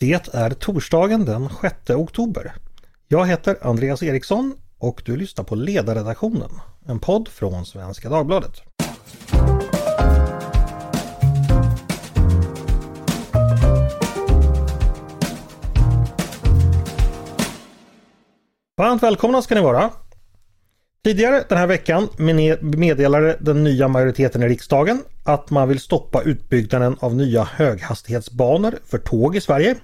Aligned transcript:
Det 0.00 0.34
är 0.34 0.50
torsdagen 0.50 1.24
den 1.24 1.48
6 1.60 1.90
oktober. 1.90 2.52
Jag 3.08 3.26
heter 3.26 3.56
Andreas 3.62 4.02
Eriksson 4.02 4.54
och 4.78 5.02
du 5.04 5.16
lyssnar 5.16 5.44
på 5.44 5.54
Ledarredaktionen, 5.54 6.50
en 6.86 6.98
podd 6.98 7.28
från 7.28 7.66
Svenska 7.66 8.08
Dagbladet. 8.08 8.62
Varmt 18.76 19.02
välkomna 19.02 19.42
ska 19.42 19.54
ni 19.54 19.60
vara. 19.60 19.90
Tidigare 21.04 21.44
den 21.48 21.58
här 21.58 21.66
veckan 21.66 22.08
meddelade 22.60 23.36
den 23.40 23.64
nya 23.64 23.88
majoriteten 23.88 24.42
i 24.42 24.48
riksdagen 24.48 25.02
att 25.24 25.50
man 25.50 25.68
vill 25.68 25.80
stoppa 25.80 26.22
utbyggnaden 26.22 26.96
av 27.00 27.16
nya 27.16 27.44
höghastighetsbanor 27.44 28.74
för 28.84 28.98
tåg 28.98 29.36
i 29.36 29.40
Sverige. 29.40 29.76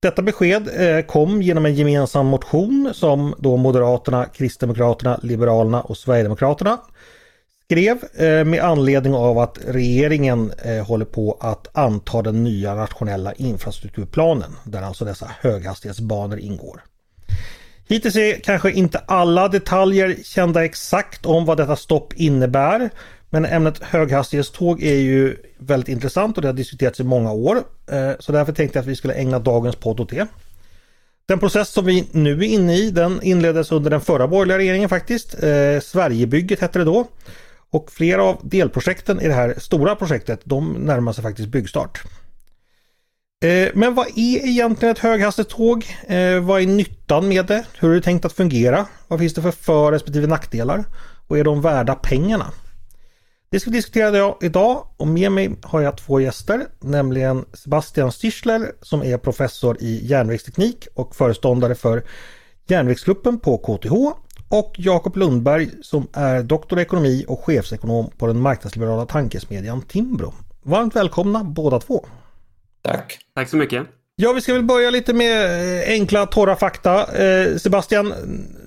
Detta 0.00 0.22
besked 0.22 0.68
eh, 0.74 1.04
kom 1.04 1.42
genom 1.42 1.66
en 1.66 1.74
gemensam 1.74 2.26
motion 2.26 2.90
som 2.94 3.34
då 3.38 3.56
Moderaterna, 3.56 4.24
Kristdemokraterna, 4.24 5.20
Liberalerna 5.22 5.80
och 5.80 5.96
Sverigedemokraterna 5.96 6.78
skrev 7.64 7.98
eh, 8.14 8.44
med 8.44 8.60
anledning 8.60 9.14
av 9.14 9.38
att 9.38 9.58
regeringen 9.66 10.52
eh, 10.64 10.86
håller 10.86 11.04
på 11.04 11.38
att 11.40 11.76
anta 11.76 12.22
den 12.22 12.44
nya 12.44 12.74
nationella 12.74 13.32
infrastrukturplanen 13.32 14.50
där 14.64 14.82
alltså 14.82 15.04
dessa 15.04 15.30
höghastighetsbanor 15.40 16.38
ingår. 16.38 16.82
Hittills 17.88 18.16
är 18.16 18.40
kanske 18.40 18.72
inte 18.72 18.98
alla 18.98 19.48
detaljer 19.48 20.16
kända 20.24 20.64
exakt 20.64 21.26
om 21.26 21.44
vad 21.44 21.56
detta 21.56 21.76
stopp 21.76 22.12
innebär. 22.12 22.90
Men 23.30 23.44
ämnet 23.44 23.82
höghastighetståg 23.82 24.82
är 24.82 24.96
ju 24.96 25.36
väldigt 25.58 25.88
intressant 25.88 26.36
och 26.36 26.42
det 26.42 26.48
har 26.48 26.52
diskuterats 26.52 27.00
i 27.00 27.04
många 27.04 27.32
år. 27.32 27.56
Eh, 27.90 28.10
så 28.18 28.32
därför 28.32 28.52
tänkte 28.52 28.78
jag 28.78 28.82
att 28.82 28.88
vi 28.88 28.96
skulle 28.96 29.14
ägna 29.14 29.38
dagens 29.38 29.76
podd 29.76 30.00
åt 30.00 30.10
det. 30.10 30.26
Den 31.28 31.38
process 31.38 31.68
som 31.68 31.84
vi 31.84 32.08
nu 32.12 32.32
är 32.38 32.42
inne 32.42 32.76
i 32.76 32.90
den 32.90 33.22
inleddes 33.22 33.72
under 33.72 33.90
den 33.90 34.00
förra 34.00 34.28
borgerliga 34.28 34.58
regeringen 34.58 34.88
faktiskt. 34.88 35.34
Eh, 35.34 35.80
Sverigebygget 35.82 36.60
hette 36.60 36.78
det 36.78 36.84
då. 36.84 37.08
Och 37.70 37.90
flera 37.90 38.24
av 38.24 38.40
delprojekten 38.42 39.20
i 39.20 39.28
det 39.28 39.34
här 39.34 39.54
stora 39.58 39.96
projektet 39.96 40.40
de 40.44 40.72
närmar 40.72 41.12
sig 41.12 41.24
faktiskt 41.24 41.48
byggstart. 41.48 42.02
Eh, 43.44 43.68
men 43.74 43.94
vad 43.94 44.06
är 44.06 44.46
egentligen 44.46 44.92
ett 44.92 44.98
höghastighetståg? 44.98 45.86
Eh, 46.06 46.40
vad 46.40 46.62
är 46.62 46.66
nyttan 46.66 47.28
med 47.28 47.46
det? 47.46 47.64
Hur 47.78 47.90
är 47.90 47.94
det 47.94 48.02
tänkt 48.02 48.24
att 48.24 48.32
fungera? 48.32 48.86
Vad 49.08 49.18
finns 49.18 49.34
det 49.34 49.42
för 49.42 49.50
för 49.50 49.92
respektive 49.92 50.26
nackdelar? 50.26 50.84
Och 51.26 51.38
är 51.38 51.44
de 51.44 51.62
värda 51.62 51.94
pengarna? 51.94 52.52
Det 53.50 53.60
ska 53.60 53.70
vi 53.70 53.76
diskutera 53.76 54.34
idag 54.40 54.86
och 54.96 55.08
med 55.08 55.32
mig 55.32 55.56
har 55.62 55.80
jag 55.80 55.98
två 55.98 56.20
gäster, 56.20 56.66
nämligen 56.80 57.44
Sebastian 57.52 58.12
Stischler 58.12 58.72
som 58.82 59.02
är 59.02 59.18
professor 59.18 59.76
i 59.80 60.06
järnvägsteknik 60.06 60.88
och 60.94 61.16
föreståndare 61.16 61.74
för 61.74 62.04
Järnvägsgruppen 62.66 63.38
på 63.38 63.58
KTH 63.58 63.92
och 64.48 64.74
Jakob 64.78 65.16
Lundberg 65.16 65.70
som 65.82 66.06
är 66.12 66.42
doktor 66.42 66.78
i 66.78 66.82
ekonomi 66.82 67.24
och 67.28 67.44
chefsekonom 67.44 68.10
på 68.18 68.26
den 68.26 68.40
marknadsliberala 68.40 69.06
tankesmedjan 69.06 69.82
Timbro. 69.82 70.34
Varmt 70.62 70.96
välkomna 70.96 71.44
båda 71.44 71.80
två! 71.80 72.06
Tack. 72.82 73.18
Tack 73.34 73.48
så 73.48 73.56
mycket. 73.56 73.86
Ja, 74.20 74.32
vi 74.32 74.40
ska 74.40 74.52
väl 74.52 74.62
börja 74.62 74.90
lite 74.90 75.14
med 75.14 75.44
eh, 75.82 75.90
enkla, 75.90 76.26
torra 76.26 76.56
fakta. 76.56 77.22
Eh, 77.24 77.56
Sebastian, 77.56 78.14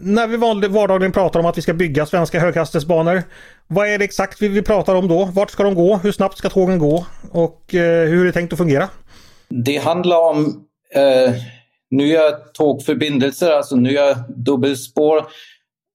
när 0.01 0.27
vi 0.27 0.37
vardagligen 0.67 1.11
pratar 1.11 1.39
om 1.39 1.45
att 1.45 1.57
vi 1.57 1.61
ska 1.61 1.73
bygga 1.73 2.05
svenska 2.05 2.39
höghastighetsbanor, 2.39 3.23
vad 3.67 3.87
är 3.87 3.97
det 3.97 4.05
exakt 4.05 4.41
vi, 4.41 4.61
pratar 4.61 4.95
om 4.95 5.07
då? 5.07 5.25
Vart 5.25 5.49
ska 5.49 5.63
de 5.63 5.75
gå? 5.75 5.97
Hur 5.97 6.11
snabbt 6.11 6.37
ska 6.37 6.49
tågen 6.49 6.79
gå? 6.79 7.05
Och 7.31 7.75
eh, 7.75 8.09
hur 8.09 8.21
är 8.21 8.25
det 8.25 8.31
tänkt 8.31 8.53
att 8.53 8.59
fungera? 8.59 8.89
Det 9.49 9.77
handlar 9.77 10.29
om 10.29 10.63
eh, 10.95 11.33
nya 11.91 12.31
tågförbindelser, 12.31 13.51
alltså 13.51 13.75
nya 13.75 14.13
dubbelspår 14.29 15.25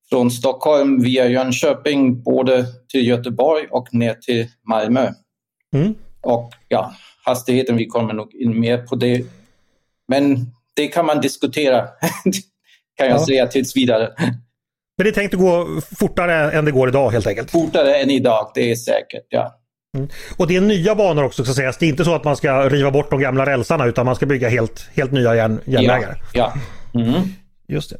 från 0.09 0.31
Stockholm 0.31 1.01
via 1.01 1.27
Jönköping 1.27 2.23
både 2.23 2.65
till 2.91 3.07
Göteborg 3.07 3.67
och 3.71 3.93
ner 3.93 4.13
till 4.13 4.47
Malmö. 4.69 5.11
Mm. 5.73 5.95
Och 6.21 6.51
ja, 6.67 6.93
hastigheten. 7.25 7.77
Vi 7.77 7.85
kommer 7.85 8.13
nog 8.13 8.35
in 8.35 8.59
mer 8.59 8.77
på 8.77 8.95
det. 8.95 9.25
Men 10.07 10.51
det 10.75 10.87
kan 10.87 11.05
man 11.05 11.21
diskutera, 11.21 11.81
kan 12.97 13.07
jag 13.07 13.19
ja. 13.19 13.25
säga 13.25 13.47
tills 13.47 13.75
vidare. 13.75 14.09
Men 14.97 15.03
det 15.03 15.09
är 15.09 15.13
tänkt 15.13 15.33
att 15.33 15.39
gå 15.39 15.81
fortare 15.99 16.51
än 16.51 16.65
det 16.65 16.71
går 16.71 16.89
idag 16.89 17.09
helt 17.09 17.27
enkelt? 17.27 17.51
Fortare 17.51 17.95
än 17.95 18.09
idag, 18.09 18.51
det 18.55 18.71
är 18.71 18.75
säkert, 18.75 19.25
ja. 19.29 19.53
Mm. 19.97 20.09
Och 20.37 20.47
det 20.47 20.55
är 20.55 20.61
nya 20.61 20.95
banor 20.95 21.23
också 21.23 21.43
ska 21.43 21.53
sägas. 21.53 21.77
Det 21.77 21.85
är 21.85 21.89
inte 21.89 22.05
så 22.05 22.15
att 22.15 22.23
man 22.23 22.37
ska 22.37 22.69
riva 22.69 22.91
bort 22.91 23.09
de 23.09 23.19
gamla 23.19 23.45
rälsarna 23.45 23.85
utan 23.85 24.05
man 24.05 24.15
ska 24.15 24.25
bygga 24.25 24.49
helt, 24.49 24.89
helt 24.95 25.11
nya 25.11 25.35
järn, 25.35 25.61
järnvägar. 25.65 26.23
Ja. 26.33 26.53
ja. 26.93 27.01
Mm. 27.01 27.21
Just 27.67 27.93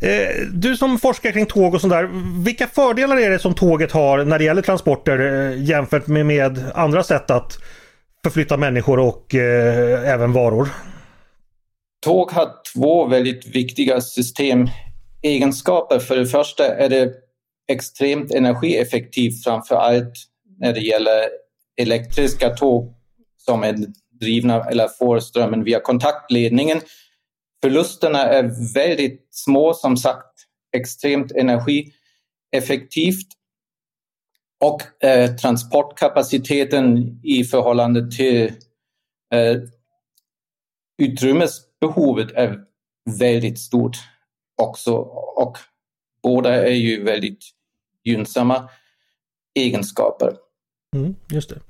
det. 0.00 0.26
Eh, 0.26 0.46
du 0.52 0.76
som 0.76 0.98
forskar 0.98 1.32
kring 1.32 1.46
tåg 1.46 1.74
och 1.74 1.80
sådär. 1.80 2.08
Vilka 2.44 2.66
fördelar 2.66 3.16
är 3.16 3.30
det 3.30 3.38
som 3.38 3.54
tåget 3.54 3.92
har 3.92 4.24
när 4.24 4.38
det 4.38 4.44
gäller 4.44 4.62
transporter 4.62 5.18
eh, 5.18 5.62
jämfört 5.62 6.06
med, 6.06 6.26
med 6.26 6.64
andra 6.74 7.02
sätt 7.02 7.30
att 7.30 7.58
förflytta 8.22 8.56
människor 8.56 8.98
och 8.98 9.34
eh, 9.34 10.12
även 10.12 10.32
varor. 10.32 10.68
Tåg 12.00 12.30
har 12.30 12.50
två 12.74 13.06
väldigt 13.06 13.46
viktiga 13.46 14.00
systemegenskaper. 14.00 15.98
För 15.98 16.16
det 16.16 16.26
första 16.26 16.74
är 16.74 16.88
det 16.88 17.12
extremt 17.68 18.34
energieffektivt 18.34 19.44
framför 19.44 19.74
allt 19.74 20.12
när 20.58 20.72
det 20.72 20.80
gäller 20.80 21.28
elektriska 21.80 22.50
tåg 22.50 22.94
som 23.36 23.62
är 23.62 23.76
drivna 24.20 24.64
eller 24.64 24.88
får 24.88 25.20
strömmen 25.20 25.64
via 25.64 25.80
kontaktledningen. 25.80 26.80
Förlusterna 27.62 28.22
är 28.22 28.74
väldigt 28.74 29.28
små, 29.30 29.74
som 29.74 29.96
sagt, 29.96 30.34
extremt 30.76 31.32
energieffektivt 31.32 33.26
och 34.60 35.04
eh, 35.04 35.34
transportkapaciteten 35.36 37.20
i 37.24 37.44
förhållande 37.44 38.10
till 38.10 38.52
eh, 39.34 39.56
utrymmesbehovet 40.98 42.32
är 42.32 42.58
väldigt 43.18 43.58
stort 43.58 43.96
också. 44.62 44.94
Och 45.36 45.58
båda 46.22 46.66
är 46.66 46.74
ju 46.74 47.04
väldigt 47.04 47.38
gynnsamma 48.04 48.68
egenskaper. 49.54 50.32
Mm, 50.96 51.14
just 51.30 51.50
det. 51.50 51.60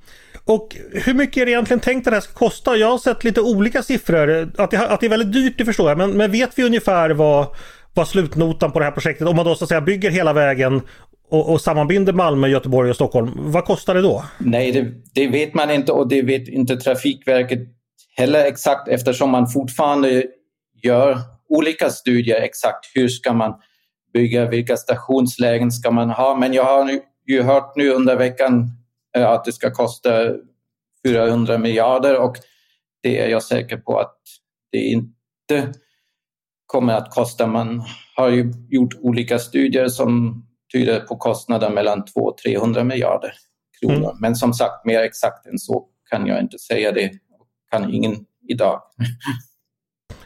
Och 0.44 0.76
hur 0.92 1.14
mycket 1.14 1.36
är 1.36 1.46
det 1.46 1.52
egentligen 1.52 1.80
tänkt 1.80 2.06
att 2.06 2.10
det 2.10 2.16
här 2.16 2.20
ska 2.20 2.32
kosta? 2.32 2.76
Jag 2.76 2.90
har 2.90 2.98
sett 2.98 3.24
lite 3.24 3.40
olika 3.40 3.82
siffror. 3.82 4.52
Att 4.58 4.70
det, 4.70 4.88
att 4.88 5.00
det 5.00 5.06
är 5.06 5.10
väldigt 5.10 5.32
dyrt, 5.32 5.58
det 5.58 5.64
förstår 5.64 5.88
jag. 5.88 5.98
Men, 5.98 6.10
men 6.10 6.30
vet 6.30 6.58
vi 6.58 6.62
ungefär 6.62 7.10
vad, 7.10 7.46
vad 7.94 8.08
slutnotan 8.08 8.72
på 8.72 8.78
det 8.78 8.84
här 8.84 8.92
projektet, 8.92 9.28
om 9.28 9.36
man 9.36 9.44
då 9.44 9.54
så 9.54 9.64
att 9.64 9.68
säga 9.68 9.80
bygger 9.80 10.10
hela 10.10 10.32
vägen 10.32 10.82
och, 11.30 11.52
och 11.52 11.60
sammanbinder 11.60 12.12
Malmö, 12.12 12.48
Göteborg 12.48 12.90
och 12.90 12.96
Stockholm, 12.96 13.30
vad 13.36 13.64
kostar 13.64 13.94
det 13.94 14.02
då? 14.02 14.24
Nej, 14.38 14.72
det, 14.72 14.92
det, 15.14 15.28
vet 15.28 15.54
man 15.54 15.70
inte 15.70 15.92
och 15.92 16.08
det 16.08 16.22
vet 16.22 16.48
inte 16.48 16.76
Trafikverket 16.76 17.77
heller 18.18 18.44
exakt 18.44 18.88
eftersom 18.88 19.30
man 19.30 19.46
fortfarande 19.46 20.24
gör 20.82 21.18
olika 21.48 21.90
studier 21.90 22.40
exakt 22.40 22.86
hur 22.94 23.08
ska 23.08 23.32
man 23.32 23.54
bygga, 24.12 24.48
vilka 24.48 24.76
stationslägen 24.76 25.72
ska 25.72 25.90
man 25.90 26.10
ha. 26.10 26.36
Men 26.36 26.52
jag 26.52 26.64
har 26.64 26.90
ju 27.26 27.42
hört 27.42 27.76
nu 27.76 27.90
under 27.90 28.16
veckan 28.16 28.70
eh, 29.16 29.30
att 29.30 29.44
det 29.44 29.52
ska 29.52 29.70
kosta 29.70 30.10
400 31.06 31.58
miljarder 31.58 32.18
och 32.18 32.36
det 33.02 33.20
är 33.20 33.28
jag 33.28 33.42
säker 33.42 33.76
på 33.76 33.98
att 33.98 34.16
det 34.72 34.78
inte 34.78 35.72
kommer 36.66 36.94
att 36.94 37.10
kosta. 37.10 37.46
Man 37.46 37.82
har 38.16 38.28
ju 38.28 38.52
gjort 38.68 38.94
olika 39.00 39.38
studier 39.38 39.88
som 39.88 40.42
tyder 40.72 41.00
på 41.00 41.16
kostnader 41.16 41.70
mellan 41.70 42.04
200-300 42.46 42.84
miljarder 42.84 43.32
kronor. 43.80 44.10
Mm. 44.10 44.16
Men 44.20 44.36
som 44.36 44.54
sagt, 44.54 44.84
mer 44.84 45.00
exakt 45.00 45.46
än 45.46 45.58
så 45.58 45.86
kan 46.10 46.26
jag 46.26 46.40
inte 46.40 46.58
säga 46.58 46.92
det. 46.92 47.10
Kan 47.70 47.94
ingen 47.94 48.16
idag. 48.48 48.82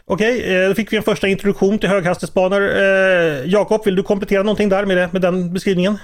Okej, 0.05 0.39
okay, 0.39 0.69
då 0.69 0.75
fick 0.75 0.93
vi 0.93 0.97
en 0.97 1.03
första 1.03 1.29
introduktion 1.29 1.79
till 1.79 1.89
höghastighetsbanor. 1.89 2.63
Eh, 2.63 3.47
Jakob, 3.47 3.85
vill 3.85 3.97
du 3.97 4.03
komplettera 4.03 4.43
någonting 4.43 4.69
där 4.69 4.85
med, 4.85 4.97
det, 4.97 5.13
med 5.13 5.23
den 5.23 5.53
beskrivningen? 5.53 5.99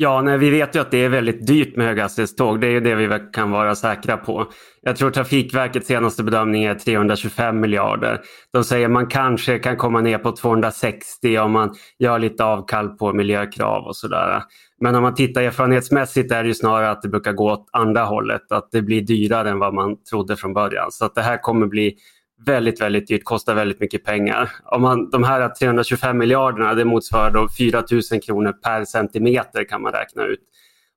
Ja, 0.00 0.22
nej, 0.22 0.38
vi 0.38 0.50
vet 0.50 0.76
ju 0.76 0.80
att 0.80 0.90
det 0.90 1.04
är 1.04 1.08
väldigt 1.08 1.46
dyrt 1.46 1.76
med 1.76 1.86
höghastighetståg. 1.86 2.60
Det 2.60 2.66
är 2.66 2.70
ju 2.70 2.80
det 2.80 2.94
vi 2.94 3.20
kan 3.32 3.50
vara 3.50 3.74
säkra 3.74 4.16
på. 4.16 4.46
Jag 4.82 4.96
tror 4.96 5.10
Trafikverkets 5.10 5.86
senaste 5.86 6.22
bedömning 6.22 6.64
är 6.64 6.74
325 6.74 7.60
miljarder. 7.60 8.20
De 8.52 8.64
säger 8.64 8.88
man 8.88 9.06
kanske 9.06 9.58
kan 9.58 9.76
komma 9.76 10.00
ner 10.00 10.18
på 10.18 10.32
260 10.32 11.38
om 11.38 11.52
man 11.52 11.74
gör 11.98 12.18
lite 12.18 12.44
avkall 12.44 12.88
på 12.88 13.12
miljökrav 13.12 13.86
och 13.86 13.96
sådär. 13.96 14.42
Men 14.80 14.94
om 14.94 15.02
man 15.02 15.14
tittar 15.14 15.42
erfarenhetsmässigt 15.42 16.32
är 16.32 16.42
det 16.42 16.48
ju 16.48 16.54
snarare 16.54 16.90
att 16.90 17.02
det 17.02 17.08
brukar 17.08 17.32
gå 17.32 17.52
åt 17.52 17.68
andra 17.72 18.04
hållet. 18.04 18.52
Att 18.52 18.68
det 18.72 18.82
blir 18.82 19.00
dyrare 19.00 19.50
än 19.50 19.58
vad 19.58 19.74
man 19.74 20.02
trodde 20.02 20.36
från 20.36 20.54
början. 20.54 20.92
Så 20.92 21.04
att 21.04 21.14
det 21.14 21.22
här 21.22 21.42
kommer 21.42 21.66
bli 21.66 21.96
väldigt, 22.46 22.80
väldigt 22.80 23.08
dyrt, 23.08 23.24
kostar 23.24 23.54
väldigt 23.54 23.80
mycket 23.80 24.04
pengar. 24.04 24.50
Om 24.64 24.82
man, 24.82 25.10
de 25.10 25.24
här 25.24 25.48
325 25.48 26.18
miljarderna 26.18 26.74
det 26.74 26.84
motsvarar 26.84 27.30
då 27.30 27.48
4 27.58 27.84
000 28.12 28.20
kronor 28.20 28.52
per 28.52 28.84
centimeter 28.84 29.64
kan 29.64 29.82
man 29.82 29.92
räkna 29.92 30.24
ut. 30.24 30.40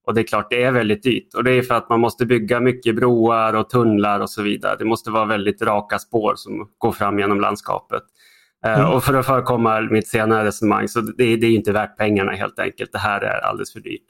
Och 0.06 0.14
det 0.14 0.22
är 0.22 0.24
klart, 0.24 0.50
det 0.50 0.64
är 0.64 0.72
väldigt 0.72 1.04
dyrt. 1.04 1.34
Och 1.36 1.44
det 1.44 1.52
är 1.52 1.62
för 1.62 1.76
att 1.76 1.90
man 1.90 2.00
måste 2.00 2.26
bygga 2.26 2.60
mycket 2.60 2.96
broar 2.96 3.54
och 3.54 3.70
tunnlar 3.70 4.20
och 4.20 4.30
så 4.30 4.42
vidare. 4.42 4.76
Det 4.80 4.86
måste 4.86 5.12
vara 5.12 5.26
väldigt 5.26 5.62
raka 5.62 6.00
spår 6.00 6.34
som 6.36 6.70
går 6.78 6.92
fram 6.92 7.20
genom 7.20 7.42
landskapet. 7.42 8.04
Eh, 8.66 8.80
mm. 8.80 8.92
Och 8.92 9.04
för 9.04 9.14
att 9.14 9.26
förekomma 9.26 9.82
mitt 9.82 10.08
senare 10.08 10.46
resonemang, 10.46 10.88
så 10.88 11.02
det, 11.02 11.36
det 11.36 11.48
är 11.48 11.52
inte 11.52 11.72
värt 11.72 11.98
pengarna 11.98 12.32
helt 12.32 12.60
enkelt. 12.60 12.92
Det 12.92 12.98
här 12.98 13.22
är 13.22 13.40
alldeles 13.40 13.74
för 13.74 13.80
dyrt. 13.80 14.06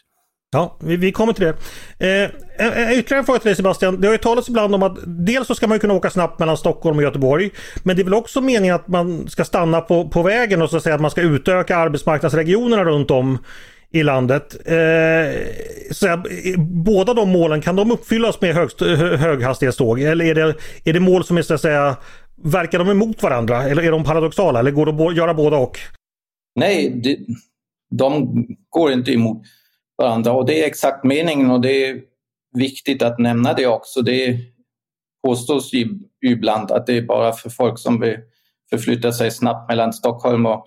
Ja, 0.53 0.75
vi, 0.79 0.95
vi, 0.95 1.11
kommer 1.11 1.33
till 1.33 1.45
det. 1.45 1.55
Eh, 1.99 2.67
eh, 2.67 2.89
eh, 2.89 2.99
ytterligare 2.99 3.19
en 3.19 3.25
fråga 3.25 3.39
till 3.39 3.47
dig 3.47 3.55
Sebastian. 3.55 4.01
Det 4.01 4.07
har 4.07 4.13
ju 4.13 4.17
talats 4.17 4.49
ibland 4.49 4.75
om 4.75 4.83
att 4.83 4.97
dels 5.05 5.47
så 5.47 5.55
ska 5.55 5.67
man 5.67 5.79
kunna 5.79 5.93
åka 5.93 6.09
snabbt 6.09 6.39
mellan 6.39 6.57
Stockholm 6.57 6.97
och 6.97 7.03
Göteborg. 7.03 7.49
Men 7.83 7.95
det 7.95 8.01
är 8.01 8.03
väl 8.03 8.13
också 8.13 8.41
meningen 8.41 8.75
att 8.75 8.87
man 8.87 9.29
ska 9.29 9.45
stanna 9.45 9.81
på, 9.81 10.09
på 10.09 10.21
vägen 10.21 10.61
och 10.61 10.69
så 10.69 10.77
att 10.77 10.83
säga 10.83 10.95
att 10.95 11.01
man 11.01 11.11
ska 11.11 11.21
utöka 11.21 11.77
arbetsmarknadsregionerna 11.77 12.83
runt 12.83 13.11
om 13.11 13.37
i 13.91 14.03
landet. 14.03 14.57
Eh, 14.65 15.41
så 15.91 16.23
båda 16.57 17.13
de 17.13 17.29
målen, 17.29 17.61
kan 17.61 17.75
de 17.75 17.91
uppfyllas 17.91 18.41
med 18.41 18.55
högst, 18.55 18.81
höghastighetståg? 18.81 20.01
Eller 20.01 20.25
är 20.25 20.35
det, 20.35 20.55
är 20.83 20.93
det 20.93 20.99
mål 20.99 21.23
som 21.23 21.37
är 21.37 21.41
så 21.41 21.53
att 21.53 21.61
säga, 21.61 21.97
verkar 22.43 22.79
de 22.79 22.89
emot 22.89 23.23
varandra? 23.23 23.63
Eller 23.63 23.83
är 23.83 23.91
de 23.91 24.03
paradoxala? 24.03 24.59
Eller 24.59 24.71
går 24.71 24.85
det 24.85 25.05
att 25.05 25.17
göra 25.17 25.33
båda 25.33 25.57
och? 25.57 25.77
Nej, 26.55 27.01
det, 27.03 27.17
de 27.97 28.45
går 28.69 28.91
inte 28.91 29.11
emot 29.11 29.41
varandra 30.01 30.31
och 30.31 30.45
det 30.45 30.63
är 30.63 30.67
exakt 30.67 31.03
meningen 31.03 31.51
och 31.51 31.61
det 31.61 31.85
är 31.85 32.01
viktigt 32.57 33.01
att 33.01 33.19
nämna 33.19 33.53
det 33.53 33.67
också. 33.67 34.01
Det 34.01 34.37
påstås 35.27 35.73
ju 35.73 35.87
ibland 36.25 36.71
att 36.71 36.87
det 36.87 36.97
är 36.97 37.01
bara 37.01 37.31
för 37.31 37.49
folk 37.49 37.79
som 37.79 37.99
vill 37.99 38.17
förflytta 38.69 39.11
sig 39.11 39.31
snabbt 39.31 39.69
mellan 39.69 39.93
Stockholm 39.93 40.45
och 40.45 40.65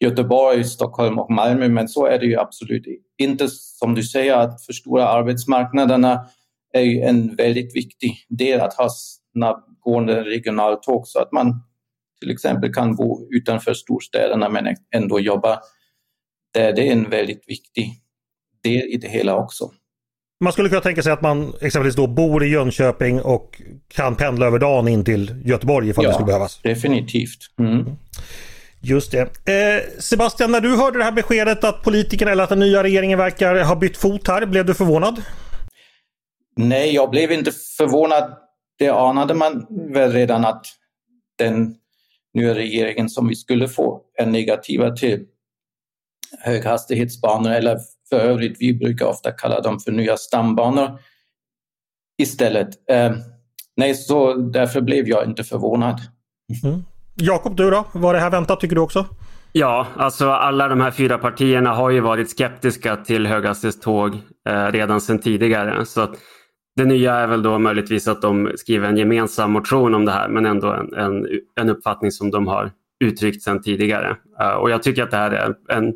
Göteborg, 0.00 0.64
Stockholm 0.64 1.18
och 1.18 1.30
Malmö, 1.30 1.68
men 1.68 1.88
så 1.88 2.06
är 2.06 2.18
det 2.18 2.26
ju 2.26 2.38
absolut 2.38 2.84
inte. 3.18 3.48
Som 3.48 3.94
du 3.94 4.02
säger, 4.02 4.36
att 4.36 4.64
förstora 4.66 5.08
arbetsmarknaderna 5.08 6.26
är 6.72 6.80
ju 6.80 7.00
en 7.00 7.36
väldigt 7.36 7.76
viktig 7.76 8.26
del 8.28 8.60
att 8.60 8.74
ha 8.74 8.88
snabbgående 9.32 10.24
regionaltåg 10.24 11.08
så 11.08 11.18
att 11.18 11.32
man 11.32 11.62
till 12.20 12.30
exempel 12.30 12.74
kan 12.74 12.96
bo 12.96 13.28
utanför 13.30 13.74
storstäderna 13.74 14.48
men 14.48 14.76
ändå 14.94 15.20
jobba 15.20 15.60
där. 16.54 16.72
Det 16.72 16.88
är 16.88 16.92
en 16.92 17.10
väldigt 17.10 17.48
viktig 17.48 18.01
del 18.64 18.82
i 18.88 18.96
det 18.96 19.08
hela 19.08 19.36
också. 19.36 19.70
Man 20.40 20.52
skulle 20.52 20.68
kunna 20.68 20.80
tänka 20.80 21.02
sig 21.02 21.12
att 21.12 21.22
man 21.22 21.54
exempelvis 21.60 21.96
då 21.96 22.06
bor 22.06 22.44
i 22.44 22.48
Jönköping 22.48 23.20
och 23.20 23.62
kan 23.88 24.16
pendla 24.16 24.46
över 24.46 24.58
dagen 24.58 24.88
in 24.88 25.04
till 25.04 25.42
Göteborg 25.44 25.88
ifall 25.88 26.04
ja, 26.04 26.10
det 26.10 26.14
skulle 26.14 26.26
behövas. 26.26 26.60
definitivt. 26.62 27.38
Mm. 27.58 27.86
Just 28.80 29.12
det. 29.12 29.20
Eh, 29.20 29.82
Sebastian, 29.98 30.52
när 30.52 30.60
du 30.60 30.76
hörde 30.76 30.98
det 30.98 31.04
här 31.04 31.12
beskedet 31.12 31.64
att 31.64 31.82
politikerna 31.82 32.30
eller 32.30 32.42
att 32.42 32.48
den 32.48 32.58
nya 32.58 32.82
regeringen 32.82 33.18
verkar 33.18 33.64
ha 33.64 33.76
bytt 33.76 33.96
fot 33.96 34.28
här, 34.28 34.46
blev 34.46 34.66
du 34.66 34.74
förvånad? 34.74 35.22
Nej, 36.56 36.94
jag 36.94 37.10
blev 37.10 37.32
inte 37.32 37.52
förvånad. 37.76 38.32
Det 38.78 38.88
anade 38.88 39.34
man 39.34 39.66
väl 39.92 40.12
redan 40.12 40.44
att 40.44 40.66
den 41.38 41.74
nya 42.34 42.54
regeringen 42.54 43.08
som 43.08 43.28
vi 43.28 43.34
skulle 43.34 43.68
få 43.68 44.00
är 44.18 44.26
negativa 44.26 44.90
till 44.90 45.24
höghastighetsbanor 46.40 47.50
eller 47.50 47.78
för 48.12 48.20
övrigt, 48.20 48.56
vi 48.60 48.74
brukar 48.74 49.06
ofta 49.06 49.30
kalla 49.30 49.60
dem 49.60 49.80
för 49.80 49.92
nya 49.92 50.16
stambanor 50.16 50.98
istället. 52.22 52.68
Eh, 52.90 53.12
nej, 53.76 53.94
så 53.94 54.34
därför 54.34 54.80
blev 54.80 55.08
jag 55.08 55.24
inte 55.24 55.44
förvånad. 55.44 56.00
Mm. 56.64 56.84
Jakob, 57.14 57.56
du 57.56 57.70
då? 57.70 57.84
Var 57.92 58.14
det 58.14 58.20
här 58.20 58.30
väntat 58.30 58.60
tycker 58.60 58.74
du 58.74 58.80
också? 58.80 59.06
Ja, 59.52 59.86
alltså 59.96 60.30
alla 60.30 60.68
de 60.68 60.80
här 60.80 60.90
fyra 60.90 61.18
partierna 61.18 61.74
har 61.74 61.90
ju 61.90 62.00
varit 62.00 62.30
skeptiska 62.30 62.96
till 62.96 63.26
höghastighetståg 63.26 64.14
eh, 64.48 64.66
redan 64.66 65.00
sedan 65.00 65.18
tidigare. 65.18 65.86
Så 65.86 66.14
det 66.76 66.84
nya 66.84 67.14
är 67.14 67.26
väl 67.26 67.42
då 67.42 67.58
möjligtvis 67.58 68.08
att 68.08 68.22
de 68.22 68.52
skriver 68.56 68.88
en 68.88 68.96
gemensam 68.96 69.52
motion 69.52 69.94
om 69.94 70.04
det 70.04 70.12
här 70.12 70.28
men 70.28 70.46
ändå 70.46 70.72
en, 70.72 70.94
en, 70.94 71.26
en 71.60 71.68
uppfattning 71.68 72.10
som 72.10 72.30
de 72.30 72.46
har 72.46 72.70
uttryckt 73.04 73.42
sedan 73.42 73.62
tidigare. 73.62 74.16
Uh, 74.42 74.48
och 74.48 74.70
jag 74.70 74.82
tycker 74.82 75.02
att 75.02 75.10
det 75.10 75.16
här 75.16 75.30
är 75.30 75.54
en, 75.68 75.94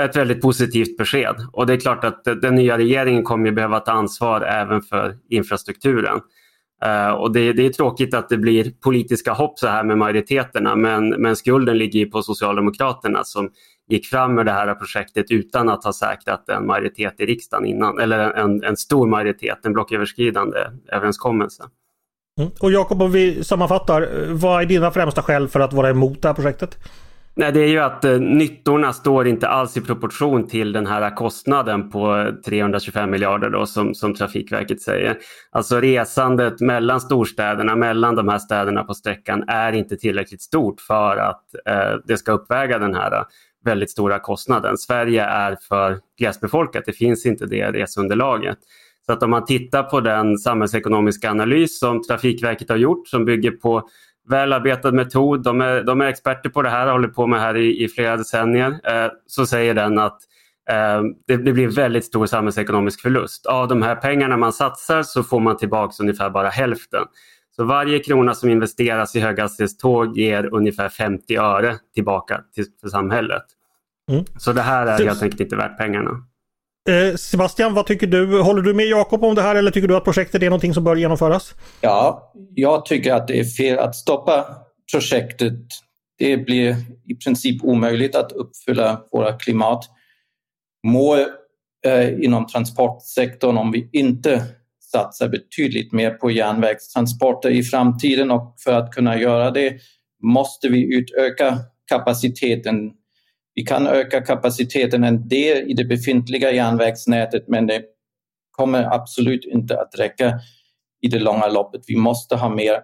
ett 0.00 0.16
väldigt 0.16 0.42
positivt 0.42 0.96
besked. 0.96 1.36
Och 1.52 1.66
det 1.66 1.72
är 1.72 1.80
klart 1.80 2.04
att 2.04 2.24
den 2.24 2.54
nya 2.54 2.78
regeringen 2.78 3.22
kommer 3.22 3.52
behöva 3.52 3.80
ta 3.80 3.92
ansvar 3.92 4.40
även 4.40 4.82
för 4.82 5.16
infrastrukturen. 5.28 6.20
Uh, 6.86 7.10
och 7.10 7.32
det, 7.32 7.52
det, 7.52 7.66
är 7.66 7.70
tråkigt 7.70 8.14
att 8.14 8.28
det 8.28 8.36
blir 8.36 8.70
politiska 8.70 9.32
hopp 9.32 9.58
så 9.58 9.66
här 9.66 9.84
med 9.84 9.98
majoriteterna 9.98 10.76
men, 10.76 11.08
men 11.08 11.36
skulden 11.36 11.78
ligger 11.78 12.06
på 12.06 12.22
Socialdemokraterna 12.22 13.24
som 13.24 13.50
gick 13.88 14.06
fram 14.06 14.34
med 14.34 14.46
det 14.46 14.52
här 14.52 14.74
projektet 14.74 15.30
utan 15.30 15.68
att 15.68 15.84
ha 15.84 15.92
säkrat 15.92 16.48
en 16.48 16.66
majoritet 16.66 17.14
i 17.20 17.26
riksdagen 17.26 17.66
innan, 17.66 17.98
eller 17.98 18.18
en, 18.18 18.64
en 18.64 18.76
stor 18.76 19.06
majoritet, 19.06 19.58
en 19.66 19.72
blocköverskridande 19.72 20.58
överenskommelse. 20.92 21.64
Mm. 22.40 22.50
Och 22.60 22.72
Jakob, 22.72 23.02
om 23.02 23.12
vi 23.12 23.44
sammanfattar, 23.44 24.26
vad 24.28 24.62
är 24.62 24.66
dina 24.66 24.90
främsta 24.90 25.22
skäl 25.22 25.48
för 25.48 25.60
att 25.60 25.72
vara 25.72 25.90
emot 25.90 26.22
det 26.22 26.28
här 26.28 26.34
projektet? 26.34 26.78
Nej, 27.38 27.52
det 27.52 27.60
är 27.60 27.68
ju 27.68 27.78
att 27.78 28.04
eh, 28.04 28.20
nyttorna 28.20 28.92
står 28.92 29.26
inte 29.26 29.48
alls 29.48 29.76
i 29.76 29.80
proportion 29.80 30.48
till 30.48 30.72
den 30.72 30.86
här 30.86 31.16
kostnaden 31.16 31.90
på 31.90 32.32
325 32.46 33.10
miljarder 33.10 33.50
då, 33.50 33.66
som, 33.66 33.94
som 33.94 34.14
Trafikverket 34.14 34.82
säger. 34.82 35.18
Alltså 35.50 35.80
resandet 35.80 36.60
mellan 36.60 37.00
storstäderna, 37.00 37.76
mellan 37.76 38.14
de 38.14 38.28
här 38.28 38.38
städerna 38.38 38.84
på 38.84 38.94
sträckan 38.94 39.44
är 39.48 39.72
inte 39.72 39.96
tillräckligt 39.96 40.42
stort 40.42 40.80
för 40.80 41.16
att 41.16 41.42
eh, 41.66 41.98
det 42.04 42.16
ska 42.16 42.32
uppväga 42.32 42.78
den 42.78 42.94
här 42.94 43.12
eh, 43.12 43.22
väldigt 43.64 43.90
stora 43.90 44.18
kostnaden. 44.18 44.78
Sverige 44.78 45.24
är 45.24 45.56
för 45.68 45.98
glesbefolkat, 46.18 46.82
det 46.86 46.92
finns 46.92 47.26
inte 47.26 47.46
det 47.46 47.72
resunderlaget. 47.72 48.58
Så 49.06 49.12
att 49.12 49.22
om 49.22 49.30
man 49.30 49.44
tittar 49.44 49.82
på 49.82 50.00
den 50.00 50.38
samhällsekonomiska 50.38 51.30
analys 51.30 51.78
som 51.78 52.02
Trafikverket 52.02 52.68
har 52.68 52.76
gjort 52.76 53.08
som 53.08 53.24
bygger 53.24 53.50
på 53.50 53.88
välarbetad 54.28 54.92
metod. 54.92 55.42
De 55.42 55.60
är, 55.60 55.82
de 55.82 56.00
är 56.00 56.06
experter 56.06 56.50
på 56.50 56.62
det 56.62 56.70
här 56.70 56.86
och 56.86 56.92
håller 56.92 57.08
på 57.08 57.26
med 57.26 57.38
det 57.38 57.42
här 57.42 57.56
i, 57.56 57.84
i 57.84 57.88
flera 57.88 58.16
decennier. 58.16 58.80
Eh, 58.84 59.10
så 59.26 59.46
säger 59.46 59.74
den 59.74 59.98
att 59.98 60.18
eh, 60.70 61.02
det, 61.26 61.36
det, 61.36 61.52
blir 61.52 61.68
väldigt 61.68 62.04
stor 62.04 62.26
samhällsekonomisk 62.26 63.00
förlust. 63.00 63.46
Av 63.46 63.68
de 63.68 63.82
här 63.82 63.96
pengarna 63.96 64.36
man 64.36 64.52
satsar 64.52 65.02
så 65.02 65.22
får 65.22 65.40
man 65.40 65.56
tillbaka 65.56 65.94
ungefär 66.00 66.30
bara 66.30 66.48
hälften. 66.48 67.04
Så 67.56 67.64
varje 67.64 67.98
krona 67.98 68.34
som 68.34 68.50
investeras 68.50 69.16
i 69.16 69.20
höghastighetståg 69.20 70.18
ger 70.18 70.54
ungefär 70.54 70.88
50 70.88 71.36
öre 71.36 71.76
tillbaka 71.94 72.40
till, 72.54 72.64
för 72.80 72.88
samhället. 72.88 73.42
Mm. 74.10 74.24
Så 74.38 74.52
det 74.52 74.62
här 74.62 74.86
är 74.86 75.04
helt 75.04 75.22
enkelt 75.22 75.40
inte 75.40 75.56
värt 75.56 75.78
pengarna. 75.78 76.10
Eh, 76.86 77.16
Sebastian, 77.16 77.74
vad 77.74 77.86
tycker 77.86 78.06
du? 78.06 78.40
Håller 78.40 78.62
du 78.62 78.74
med 78.74 78.86
Jakob 78.86 79.24
om 79.24 79.34
det 79.34 79.42
här 79.42 79.54
eller 79.54 79.70
tycker 79.70 79.88
du 79.88 79.96
att 79.96 80.04
projektet 80.04 80.42
är 80.42 80.46
någonting 80.46 80.74
som 80.74 80.84
bör 80.84 80.96
genomföras? 80.96 81.54
Ja, 81.80 82.32
jag 82.54 82.86
tycker 82.86 83.14
att 83.14 83.28
det 83.28 83.40
är 83.40 83.44
fel 83.44 83.78
att 83.78 83.94
stoppa 83.96 84.46
projektet. 84.92 85.54
Det 86.18 86.36
blir 86.36 86.76
i 87.06 87.14
princip 87.14 87.64
omöjligt 87.64 88.16
att 88.16 88.32
uppfylla 88.32 89.00
våra 89.12 89.32
klimatmål 89.32 89.88
eh, 91.86 92.24
inom 92.24 92.46
transportsektorn 92.46 93.56
om 93.56 93.72
vi 93.72 93.90
inte 93.92 94.42
satsar 94.92 95.28
betydligt 95.28 95.92
mer 95.92 96.10
på 96.10 96.30
järnvägstransporter 96.30 97.50
i 97.50 97.62
framtiden 97.62 98.30
och 98.30 98.54
för 98.64 98.72
att 98.72 98.92
kunna 98.92 99.18
göra 99.18 99.50
det 99.50 99.76
måste 100.22 100.68
vi 100.68 100.94
utöka 100.94 101.58
kapaciteten 101.88 102.92
vi 103.56 103.62
kan 103.62 103.86
öka 103.86 104.20
kapaciteten 104.20 105.04
en 105.04 105.28
del 105.28 105.70
i 105.70 105.74
det 105.74 105.84
befintliga 105.84 106.52
järnvägsnätet 106.52 107.48
men 107.48 107.66
det 107.66 107.82
kommer 108.50 108.94
absolut 108.94 109.44
inte 109.44 109.80
att 109.80 109.98
räcka 109.98 110.40
i 111.02 111.08
det 111.08 111.18
långa 111.18 111.46
loppet. 111.46 111.80
Vi 111.86 111.96
måste 111.96 112.36
ha 112.36 112.48
mer 112.48 112.80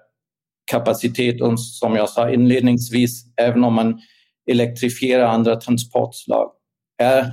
kapacitet 0.71 1.41
och 1.41 1.61
som 1.61 1.97
jag 1.97 2.09
sa 2.09 2.31
inledningsvis, 2.31 3.25
även 3.37 3.64
om 3.64 3.75
man 3.75 4.00
elektrifierar 4.50 5.25
andra 5.25 5.57
transportslag 5.57 6.50
är 7.02 7.33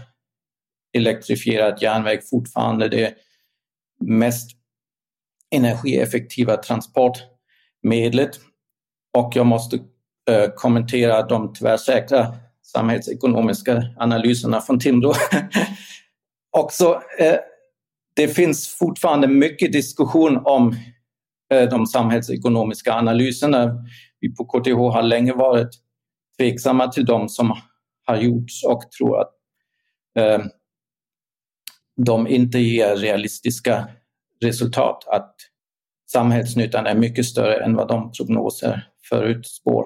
elektrifierad 0.98 1.82
järnväg 1.82 2.20
fortfarande 2.30 2.90
det 2.90 3.14
mest 4.06 4.52
energieffektiva 5.56 6.58
transportmedlet. 6.58 8.40
Och 9.18 9.32
jag 9.36 9.46
måste 9.46 9.76
eh, 10.30 10.50
kommentera 10.56 11.22
de 11.22 11.54
tvärsäkra 11.54 12.36
samhällsekonomiska 12.72 13.84
analyserna 13.98 14.62
från 14.62 14.80
Timbro. 14.80 15.14
Också, 16.58 17.02
eh, 17.20 17.36
det 18.16 18.28
finns 18.28 18.78
fortfarande 18.80 19.28
mycket 19.28 19.74
diskussion 19.74 20.42
om 20.46 20.76
eh, 21.54 21.70
de 21.70 21.86
samhällsekonomiska 21.86 22.94
analyserna. 22.94 23.86
Vi 24.20 24.36
på 24.36 24.46
KTH 24.46 24.78
har 24.78 25.04
länge 25.04 25.34
varit 25.34 25.70
tveksamma 26.38 26.88
till 26.88 27.06
de 27.06 27.30
som 27.30 27.56
har 28.06 28.18
gjorts 28.18 28.64
och 28.64 28.92
tror 28.92 29.22
att 29.22 29.32
eh, 30.20 30.46
de 32.06 32.28
inte 32.28 32.60
ger 32.60 32.96
realistiska 32.96 33.88
resultat. 34.42 35.08
Att 35.08 35.36
samhällsnyttan 36.12 36.86
är 36.86 36.96
mycket 36.96 37.26
större 37.26 37.64
än 37.64 37.76
vad 37.76 37.88
de 37.88 38.12
prognoser 38.12 38.88
förutspår. 39.10 39.86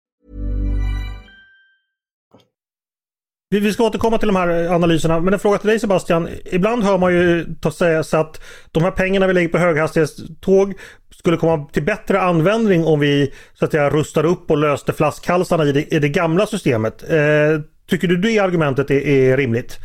Vi, 3.51 3.59
vi 3.59 3.73
ska 3.73 3.83
återkomma 3.83 4.17
till 4.17 4.27
de 4.27 4.35
här 4.35 4.63
eh, 4.63 4.71
analyserna, 4.71 5.19
men 5.19 5.33
en 5.33 5.39
fråga 5.39 5.57
till 5.57 5.69
dig 5.69 5.79
Sebastian. 5.79 6.29
Ibland 6.51 6.83
hör 6.83 6.97
man 6.97 7.13
ju 7.13 7.45
sägas 7.73 8.13
att 8.13 8.41
de 8.71 8.83
här 8.83 8.91
pengarna 8.91 9.27
vi 9.27 9.33
lägger 9.33 9.49
på 9.49 9.57
höghastighetståg 9.57 10.73
skulle 11.09 11.37
komma 11.37 11.65
till 11.65 11.83
bättre 11.83 12.21
användning 12.21 12.85
om 12.85 12.99
vi 12.99 13.33
så 13.53 13.65
att 13.65 13.71
säga 13.71 13.89
rustar 13.89 14.25
upp 14.25 14.51
och 14.51 14.57
löste 14.57 14.93
flaskhalsarna 14.93 15.65
i 15.65 15.71
det, 15.71 15.93
i 15.95 15.99
det 15.99 16.09
gamla 16.09 16.45
systemet. 16.45 17.03
Eh, 17.03 17.61
tycker 17.89 18.07
du 18.07 18.17
det 18.17 18.39
argumentet 18.39 18.91
är, 18.91 19.07
är 19.07 19.37
rimligt? 19.37 19.77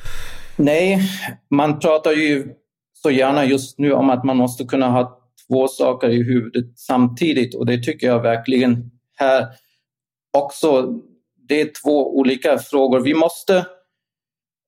Nej, 0.56 1.00
man 1.50 1.78
pratar 1.78 2.12
ju 2.12 2.46
så 3.02 3.11
gärna 3.11 3.44
just 3.44 3.78
nu 3.78 3.92
om 3.92 4.11
att 4.11 4.25
man 4.25 4.37
måste 4.37 4.64
kunna 4.64 4.88
ha 4.88 5.18
två 5.49 5.68
saker 5.68 6.08
i 6.08 6.23
huvudet 6.23 6.78
samtidigt 6.78 7.54
och 7.54 7.66
det 7.66 7.82
tycker 7.82 8.06
jag 8.06 8.23
verkligen 8.23 8.90
här 9.16 9.46
också. 10.38 11.00
Det 11.48 11.60
är 11.60 11.70
två 11.82 12.18
olika 12.18 12.58
frågor. 12.58 13.00
Vi 13.00 13.14
måste 13.14 13.66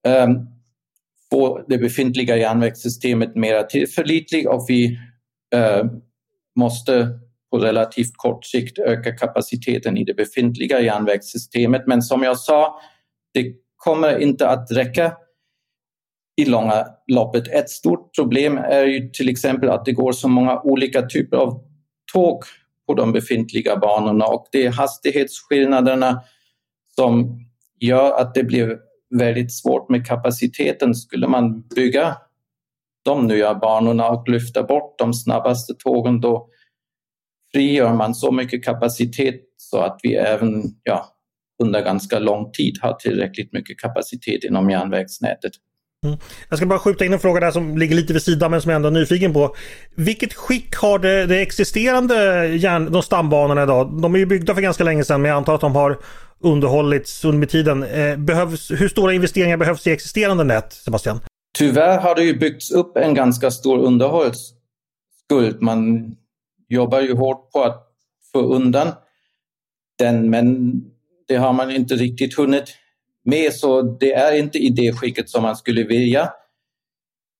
um, 0.07 0.47
få 1.31 1.65
det 1.67 1.77
befintliga 1.77 2.37
järnvägssystemet 2.37 3.35
mer 3.35 3.63
tillförlitligt 3.63 4.49
och 4.49 4.65
vi 4.67 4.99
uh, 5.55 5.91
måste 6.55 7.07
på 7.51 7.57
relativt 7.57 8.17
kort 8.17 8.45
sikt 8.45 8.79
öka 8.79 9.11
kapaciteten 9.11 9.97
i 9.97 10.03
det 10.03 10.13
befintliga 10.13 10.81
järnvägssystemet. 10.81 11.87
Men 11.87 12.01
som 12.01 12.23
jag 12.23 12.39
sa, 12.39 12.79
det 13.33 13.53
kommer 13.77 14.19
inte 14.19 14.47
att 14.47 14.71
räcka 14.71 15.13
i 16.41 16.45
långa 16.45 16.85
loppet. 17.07 17.47
Ett 17.47 17.69
stort 17.69 18.15
problem 18.15 18.57
är 18.57 18.85
ju 18.85 19.09
till 19.09 19.29
exempel 19.29 19.69
att 19.69 19.85
det 19.85 19.91
går 19.91 20.11
så 20.11 20.27
många 20.27 20.61
olika 20.61 21.01
typer 21.01 21.37
av 21.37 21.63
tåg 22.13 22.43
på 22.87 22.93
de 22.93 23.11
befintliga 23.11 23.77
banorna 23.77 24.25
och 24.25 24.47
det 24.51 24.65
är 24.65 24.71
hastighetsskillnaderna 24.71 26.21
som 26.99 27.39
gör 27.79 28.21
att 28.21 28.33
det 28.33 28.43
blir 28.43 28.77
väldigt 29.19 29.53
svårt 29.53 29.89
med 29.89 30.07
kapaciteten. 30.07 30.95
Skulle 30.95 31.27
man 31.27 31.61
bygga 31.75 32.17
de 33.05 33.27
nya 33.27 33.55
banorna 33.55 34.09
och 34.09 34.29
lyfta 34.29 34.63
bort 34.63 34.99
de 34.99 35.13
snabbaste 35.13 35.73
tågen 35.73 36.21
då 36.21 36.49
frigör 37.53 37.93
man 37.93 38.15
så 38.15 38.31
mycket 38.31 38.65
kapacitet 38.65 39.35
så 39.57 39.77
att 39.77 39.99
vi 40.03 40.15
även 40.15 40.63
ja, 40.83 41.05
under 41.63 41.81
ganska 41.81 42.19
lång 42.19 42.51
tid 42.51 42.77
har 42.81 42.93
tillräckligt 42.93 43.53
mycket 43.53 43.79
kapacitet 43.79 44.43
inom 44.43 44.69
järnvägsnätet. 44.69 45.51
Mm. 46.05 46.19
Jag 46.49 46.57
ska 46.57 46.67
bara 46.67 46.79
skjuta 46.79 47.05
in 47.05 47.13
en 47.13 47.19
fråga 47.19 47.39
där 47.39 47.51
som 47.51 47.77
ligger 47.77 47.95
lite 47.95 48.13
vid 48.13 48.21
sidan 48.21 48.51
men 48.51 48.61
som 48.61 48.69
jag 48.69 48.75
ändå 48.75 48.87
är 48.87 48.91
nyfiken 48.91 49.33
på. 49.33 49.55
Vilket 49.95 50.33
skick 50.33 50.75
har 50.75 50.99
det, 50.99 51.25
det 51.25 51.41
existerande 51.41 52.47
järn, 52.47 52.91
de 52.91 53.03
stambanorna 53.03 53.63
idag? 53.63 54.01
De 54.01 54.15
är 54.15 54.19
ju 54.19 54.25
byggda 54.25 54.55
för 54.55 54.61
ganska 54.61 54.83
länge 54.83 55.03
sedan 55.03 55.21
men 55.21 55.29
jag 55.29 55.37
antar 55.37 55.55
att 55.55 55.61
de 55.61 55.75
har 55.75 55.99
underhållits 56.39 57.25
under 57.25 57.47
tiden. 57.47 57.83
Eh, 57.83 58.17
behövs, 58.17 58.71
hur 58.71 58.87
stora 58.87 59.13
investeringar 59.13 59.57
behövs 59.57 59.87
i 59.87 59.91
existerande 59.91 60.43
nät, 60.43 60.73
Sebastian? 60.73 61.19
Tyvärr 61.57 61.99
har 61.99 62.15
det 62.15 62.23
ju 62.23 62.37
byggts 62.37 62.71
upp 62.71 62.97
en 62.97 63.13
ganska 63.13 63.51
stor 63.51 63.79
underhållsskuld. 63.79 65.61
Man 65.61 66.11
jobbar 66.67 67.01
ju 67.01 67.15
hårt 67.15 67.51
på 67.51 67.63
att 67.63 67.87
få 68.31 68.39
undan 68.39 68.87
den 69.99 70.29
men 70.29 70.73
det 71.27 71.35
har 71.35 71.53
man 71.53 71.71
inte 71.71 71.95
riktigt 71.95 72.37
hunnit 72.37 72.75
med 73.25 73.53
så 73.53 73.81
det 73.81 74.13
är 74.13 74.35
inte 74.35 74.57
i 74.57 74.69
det 74.69 74.93
skicket 74.93 75.29
som 75.29 75.43
man 75.43 75.55
skulle 75.55 75.83
vilja 75.83 76.33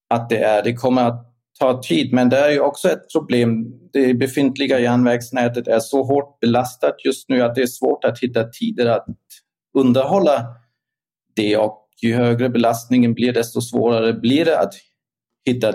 att 0.09 0.29
det 0.29 0.37
är. 0.37 0.63
Det 0.63 0.73
kommer 0.73 1.03
att 1.03 1.28
ta 1.59 1.81
tid 1.81 2.13
men 2.13 2.29
det 2.29 2.37
är 2.37 2.49
ju 2.49 2.59
också 2.59 2.89
ett 2.89 3.11
problem. 3.13 3.65
Det 3.93 4.13
befintliga 4.13 4.79
järnvägsnätet 4.79 5.67
är 5.67 5.79
så 5.79 6.03
hårt 6.03 6.39
belastat 6.39 6.95
just 7.05 7.29
nu 7.29 7.41
att 7.41 7.55
det 7.55 7.61
är 7.61 7.67
svårt 7.67 8.03
att 8.03 8.19
hitta 8.19 8.43
tider 8.43 8.85
att 8.85 9.05
underhålla 9.77 10.45
det 11.35 11.57
och 11.57 11.85
ju 12.01 12.15
högre 12.15 12.49
belastningen 12.49 13.13
blir 13.13 13.33
desto 13.33 13.61
svårare 13.61 14.13
blir 14.13 14.45
det 14.45 14.59
att 14.59 14.73
hitta 15.45 15.73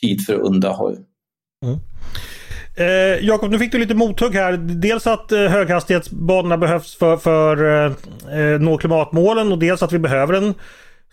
tid 0.00 0.26
för 0.26 0.34
underhåll. 0.34 0.96
Mm. 1.64 1.78
Eh, 2.76 3.26
Jakob, 3.26 3.50
nu 3.50 3.58
fick 3.58 3.72
du 3.72 3.78
lite 3.78 3.94
mothugg 3.94 4.34
här. 4.34 4.56
Dels 4.56 5.06
att 5.06 5.32
eh, 5.32 5.40
höghastighetsbanorna 5.40 6.58
behövs 6.58 6.96
för, 6.96 7.16
för 7.16 7.64
eh, 7.64 7.92
eh, 8.38 8.60
nå 8.60 8.78
klimatmålen 8.78 9.52
och 9.52 9.58
dels 9.58 9.82
att 9.82 9.92
vi 9.92 9.98
behöver 9.98 10.34
en 10.34 10.54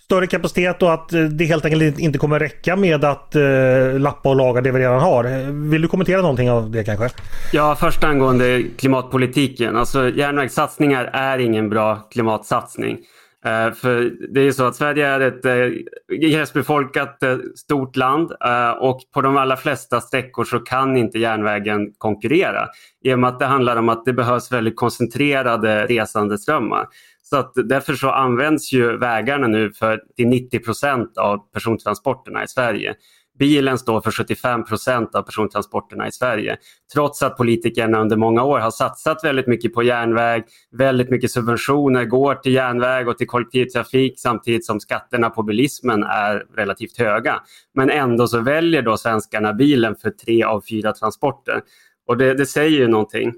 större 0.09 0.27
kapacitet 0.27 0.83
och 0.83 0.93
att 0.93 1.13
eh, 1.13 1.21
det 1.21 1.45
helt 1.45 1.65
enkelt 1.65 1.99
inte 1.99 2.19
kommer 2.19 2.39
räcka 2.39 2.75
med 2.75 3.03
att 3.03 3.35
eh, 3.35 3.99
lappa 3.99 4.29
och 4.29 4.35
laga 4.35 4.61
det 4.61 4.71
vi 4.71 4.79
redan 4.79 4.99
har. 4.99 5.23
Vill 5.69 5.81
du 5.81 5.87
kommentera 5.87 6.21
någonting 6.21 6.51
av 6.51 6.71
det 6.71 6.83
kanske? 6.83 7.09
Ja, 7.53 7.75
först 7.79 8.03
angående 8.03 8.63
klimatpolitiken. 8.77 9.75
Alltså 9.77 10.09
järnvägssatsningar 10.09 11.09
är 11.13 11.37
ingen 11.39 11.69
bra 11.69 11.95
klimatsatsning. 12.11 12.97
Eh, 13.45 13.73
för 13.73 14.11
det 14.33 14.41
är 14.41 14.51
så 14.51 14.63
att 14.63 14.75
Sverige 14.75 15.07
är 15.07 15.19
ett 15.19 15.45
eh, 15.45 16.17
gräsbefolkat 16.17 17.23
eh, 17.23 17.37
stort 17.55 17.95
land 17.95 18.31
eh, 18.45 18.69
och 18.69 18.99
på 19.13 19.21
de 19.21 19.37
allra 19.37 19.57
flesta 19.57 20.01
sträckor 20.01 20.43
så 20.43 20.59
kan 20.59 20.97
inte 20.97 21.19
järnvägen 21.19 21.93
konkurrera. 21.97 22.67
I 23.03 23.13
och 23.13 23.19
med 23.19 23.29
att 23.29 23.39
det 23.39 23.45
handlar 23.45 23.75
om 23.75 23.89
att 23.89 24.05
det 24.05 24.13
behövs 24.13 24.51
väldigt 24.51 24.75
koncentrerade 24.75 25.85
resandeströmmar. 25.85 26.85
Så 27.29 27.37
att 27.37 27.51
därför 27.55 27.93
så 27.93 28.09
används 28.09 28.73
ju 28.73 28.97
vägarna 28.97 29.47
nu 29.47 29.71
för 29.71 30.01
till 30.15 30.27
90 30.27 30.59
procent 30.59 31.17
av 31.17 31.37
persontransporterna 31.53 32.43
i 32.43 32.47
Sverige. 32.47 32.95
Bilen 33.39 33.77
står 33.77 34.01
för 34.01 34.11
75 34.11 34.65
procent 34.65 35.15
av 35.15 35.21
persontransporterna 35.21 36.07
i 36.07 36.11
Sverige. 36.11 36.57
Trots 36.93 37.23
att 37.23 37.37
politikerna 37.37 38.01
under 38.01 38.17
många 38.17 38.43
år 38.43 38.59
har 38.59 38.71
satsat 38.71 39.23
väldigt 39.23 39.47
mycket 39.47 39.73
på 39.73 39.83
järnväg, 39.83 40.43
väldigt 40.71 41.09
mycket 41.09 41.31
subventioner 41.31 42.05
går 42.05 42.35
till 42.35 42.53
järnväg 42.53 43.07
och 43.07 43.17
till 43.17 43.27
kollektivtrafik 43.27 44.19
samtidigt 44.19 44.65
som 44.65 44.79
skatterna 44.79 45.29
på 45.29 45.43
bilismen 45.43 46.03
är 46.03 46.45
relativt 46.55 46.97
höga. 46.97 47.41
Men 47.75 47.89
ändå 47.89 48.27
så 48.27 48.39
väljer 48.39 48.81
då 48.81 48.97
svenskarna 48.97 49.53
bilen 49.53 49.95
för 49.95 50.09
tre 50.09 50.43
av 50.43 50.61
fyra 50.69 50.91
transporter. 50.91 51.61
Och 52.07 52.17
det, 52.17 52.33
det 52.33 52.45
säger 52.45 52.79
ju 52.79 52.87
någonting. 52.87 53.33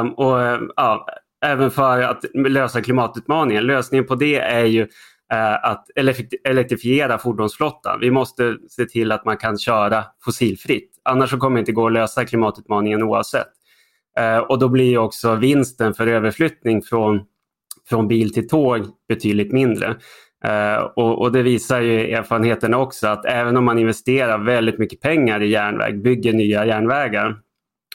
Um, 0.00 0.12
och, 0.12 0.38
ja, 0.76 1.06
även 1.44 1.70
för 1.70 2.02
att 2.02 2.24
lösa 2.34 2.82
klimatutmaningen. 2.82 3.66
Lösningen 3.66 4.06
på 4.06 4.14
det 4.14 4.38
är 4.38 4.64
ju 4.64 4.80
eh, 5.32 5.64
att 5.64 5.86
elektrifiera 6.44 7.18
fordonsflottan. 7.18 8.00
Vi 8.00 8.10
måste 8.10 8.56
se 8.68 8.84
till 8.84 9.12
att 9.12 9.24
man 9.24 9.36
kan 9.36 9.58
köra 9.58 10.04
fossilfritt. 10.24 10.90
Annars 11.02 11.30
så 11.30 11.38
kommer 11.38 11.56
det 11.56 11.60
inte 11.60 11.72
gå 11.72 11.86
att 11.86 11.92
lösa 11.92 12.24
klimatutmaningen 12.24 13.02
oavsett. 13.02 13.48
Eh, 14.18 14.38
och 14.38 14.58
då 14.58 14.68
blir 14.68 14.98
också 14.98 15.34
vinsten 15.34 15.94
för 15.94 16.06
överflyttning 16.06 16.82
från, 16.82 17.20
från 17.88 18.08
bil 18.08 18.32
till 18.32 18.48
tåg 18.48 18.86
betydligt 19.08 19.52
mindre. 19.52 19.96
Eh, 20.44 20.76
och, 20.76 21.22
och, 21.22 21.32
det 21.32 21.42
visar 21.42 21.80
ju 21.80 22.10
erfarenheterna 22.10 22.78
också 22.78 23.08
att 23.08 23.24
även 23.24 23.56
om 23.56 23.64
man 23.64 23.78
investerar 23.78 24.38
väldigt 24.38 24.78
mycket 24.78 25.00
pengar 25.00 25.42
i 25.42 25.48
järnväg, 25.48 26.02
bygger 26.02 26.32
nya 26.32 26.66
järnvägar, 26.66 27.36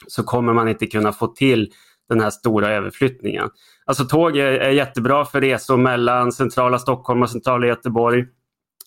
så 0.06 0.22
kommer 0.22 0.52
man 0.52 0.68
inte 0.68 0.86
kunna 0.86 1.12
få 1.12 1.26
till 1.26 1.72
den 2.10 2.20
här 2.20 2.30
stora 2.30 2.68
överflyttningen. 2.68 3.48
Alltså 3.84 4.04
tåg 4.04 4.36
är, 4.36 4.52
är 4.52 4.70
jättebra 4.70 5.24
för 5.24 5.40
resor 5.40 5.76
mellan 5.76 6.32
centrala 6.32 6.78
Stockholm 6.78 7.22
och 7.22 7.30
centrala 7.30 7.66
Göteborg 7.66 8.24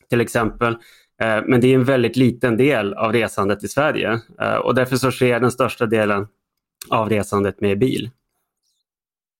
till 0.09 0.21
exempel. 0.21 0.73
Eh, 1.21 1.41
men 1.45 1.61
det 1.61 1.67
är 1.67 1.75
en 1.75 1.83
väldigt 1.83 2.15
liten 2.15 2.57
del 2.57 2.93
av 2.93 3.13
resandet 3.13 3.63
i 3.63 3.67
Sverige 3.67 4.19
eh, 4.41 4.55
och 4.55 4.75
därför 4.75 4.95
så 4.95 5.11
sker 5.11 5.39
den 5.39 5.51
största 5.51 5.85
delen 5.85 6.27
av 6.89 7.09
resandet 7.09 7.61
med 7.61 7.79
bil. 7.79 8.09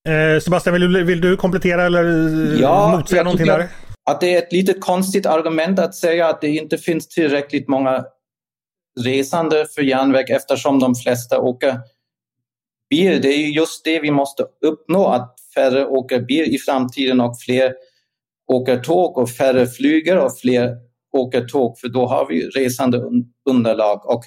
Eh, 0.08 0.40
Sebastian, 0.40 0.72
vill 0.72 0.92
du, 0.92 1.04
vill 1.04 1.20
du 1.20 1.36
komplettera 1.36 1.82
eller 1.82 2.04
ja, 2.60 2.96
motsäga 2.96 3.22
någonting 3.22 3.46
där? 3.46 3.68
Att 4.10 4.20
det 4.20 4.34
är 4.34 4.38
ett 4.38 4.52
lite 4.52 4.72
konstigt 4.74 5.26
argument 5.26 5.78
att 5.78 5.94
säga 5.94 6.28
att 6.28 6.40
det 6.40 6.48
inte 6.48 6.78
finns 6.78 7.08
tillräckligt 7.08 7.68
många 7.68 8.04
resande 9.00 9.66
för 9.74 9.82
järnväg 9.82 10.30
eftersom 10.30 10.78
de 10.78 10.94
flesta 10.94 11.40
åker 11.40 11.80
bil. 12.94 13.22
Det 13.22 13.28
är 13.28 13.48
just 13.48 13.84
det 13.84 14.00
vi 14.00 14.10
måste 14.10 14.46
uppnå, 14.60 15.06
att 15.06 15.36
färre 15.54 15.86
åker 15.86 16.20
bil 16.20 16.54
i 16.54 16.58
framtiden 16.58 17.20
och 17.20 17.40
fler 17.40 17.74
åker 18.52 18.76
tåg 18.76 19.18
och 19.18 19.30
färre 19.30 19.66
flyger 19.66 20.18
och 20.18 20.38
fler 20.38 20.76
åker 21.12 21.44
tåg 21.44 21.78
för 21.78 21.88
då 21.88 22.06
har 22.06 22.28
vi 22.28 22.48
resande 22.48 23.02
underlag. 23.50 24.10
Och 24.10 24.22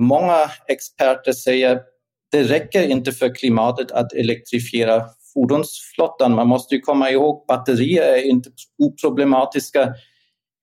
många 0.00 0.38
experter 0.68 1.32
säger 1.32 1.76
att 1.76 1.86
det 2.32 2.42
räcker 2.42 2.88
inte 2.88 3.12
för 3.12 3.34
klimatet 3.34 3.92
att 3.92 4.12
elektrifiera 4.12 5.04
fordonsflottan. 5.34 6.34
Man 6.34 6.48
måste 6.48 6.74
ju 6.74 6.80
komma 6.80 7.10
ihåg 7.10 7.44
batterier 7.48 8.02
är 8.02 8.22
inte 8.22 8.50
oproblematiska 8.78 9.94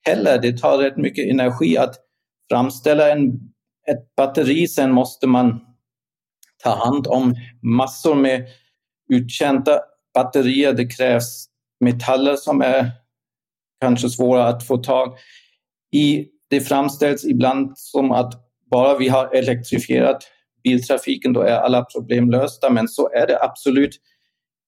heller. 0.07 0.39
Det 0.41 0.57
tar 0.57 0.77
rätt 0.77 0.97
mycket 0.97 1.29
energi 1.29 1.77
att 1.77 1.95
framställa 2.51 3.11
en, 3.11 3.31
ett 3.87 4.15
batteri. 4.17 4.67
Sen 4.67 4.91
måste 4.91 5.27
man 5.27 5.70
ta 6.63 6.85
hand 6.85 7.07
om 7.07 7.35
massor 7.61 8.15
med 8.15 8.47
uttjänta 9.09 9.79
batterier. 10.13 10.73
Det 10.73 10.85
krävs 10.85 11.45
metaller 11.79 12.35
som 12.35 12.61
är 12.61 12.91
kanske 13.81 14.09
svåra 14.09 14.47
att 14.47 14.67
få 14.67 14.77
tag 14.77 15.17
i. 15.91 16.27
Det 16.49 16.61
framställs 16.61 17.25
ibland 17.25 17.77
som 17.77 18.11
att 18.11 18.33
bara 18.71 18.97
vi 18.97 19.09
har 19.09 19.35
elektrifierat 19.35 20.23
biltrafiken, 20.63 21.33
då 21.33 21.41
är 21.41 21.55
alla 21.55 21.83
problem 21.83 22.29
lösta. 22.29 22.69
Men 22.69 22.87
så 22.87 23.09
är 23.13 23.27
det 23.27 23.43
absolut 23.43 23.99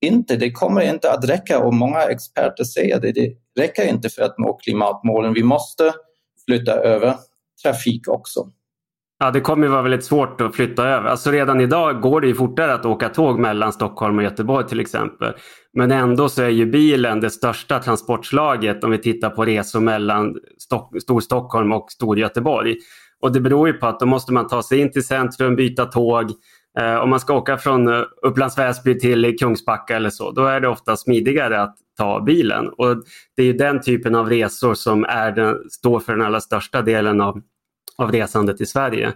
inte. 0.02 0.36
Det 0.36 0.52
kommer 0.52 0.82
inte 0.82 1.12
att 1.12 1.30
räcka 1.30 1.60
och 1.60 1.74
många 1.74 2.02
experter 2.02 2.64
säger 2.64 3.00
det. 3.00 3.12
Det 3.12 3.34
räcker 3.60 3.90
inte 3.90 4.10
för 4.10 4.22
att 4.22 4.38
nå 4.38 4.54
klimatmålen. 4.54 5.34
Vi 5.34 5.44
måste 5.44 5.94
flytta 6.46 6.74
över 6.74 7.16
trafik 7.64 8.08
också. 8.08 8.52
Ja, 9.24 9.32
det 9.32 9.42
kommer 9.42 9.68
vara 9.68 9.82
väldigt 9.82 10.06
svårt 10.06 10.42
att 10.42 10.56
flytta 10.56 10.88
över. 10.88 11.10
Alltså 11.10 11.32
redan 11.32 11.62
idag 11.62 12.02
går 12.02 12.22
det 12.22 12.28
ju 12.28 12.36
fortare 12.36 12.74
att 12.74 12.86
åka 12.86 13.10
tåg 13.10 13.40
mellan 13.40 13.74
Stockholm 13.74 14.18
och 14.18 14.24
Göteborg 14.24 14.68
till 14.68 14.80
exempel. 14.80 15.34
Men 15.74 15.92
ändå 15.92 16.30
så 16.30 16.42
är 16.42 16.50
ju 16.50 16.66
bilen 16.66 17.20
det 17.20 17.30
största 17.30 17.80
transportslaget 17.80 18.84
om 18.84 18.92
vi 18.92 18.98
tittar 18.98 19.30
på 19.30 19.46
resor 19.46 19.80
mellan 19.80 20.36
Stock 20.58 21.02
Storstockholm 21.02 21.72
och 21.72 21.92
Storgöteborg. 21.92 22.76
Och 23.22 23.32
det 23.32 23.40
beror 23.40 23.68
ju 23.68 23.74
på 23.74 23.88
att 23.88 24.00
då 24.00 24.06
måste 24.06 24.34
man 24.34 24.48
ta 24.48 24.64
sig 24.64 24.80
in 24.80 24.92
till 24.92 25.06
centrum, 25.06 25.56
byta 25.56 25.86
tåg. 25.86 26.32
Eh, 26.80 26.96
om 26.96 27.10
man 27.10 27.20
ska 27.20 27.34
åka 27.34 27.58
från 27.58 27.88
eh, 27.88 28.02
Upplands 28.22 28.58
Väsby 28.58 29.00
till 29.00 29.36
Kungsbacka 29.40 29.96
eller 29.96 30.10
så, 30.10 30.32
då 30.32 30.46
är 30.46 30.60
det 30.60 30.68
ofta 30.68 30.98
smidigare 30.98 31.62
att 31.62 31.76
ta 31.98 32.22
bilen. 32.22 32.70
Och 32.70 33.04
Det 33.38 33.44
är 33.44 33.54
den 33.54 33.82
typen 33.82 34.16
av 34.16 34.30
resor 34.30 34.74
som 34.74 35.06
är 35.06 35.32
den, 35.32 35.70
står 35.70 36.00
för 36.00 36.14
den 36.14 36.26
allra 36.26 36.42
största 36.42 36.82
delen 36.82 37.22
av, 37.22 37.42
av 37.98 38.12
resandet 38.12 38.62
i 38.62 38.66
Sverige. 38.66 39.14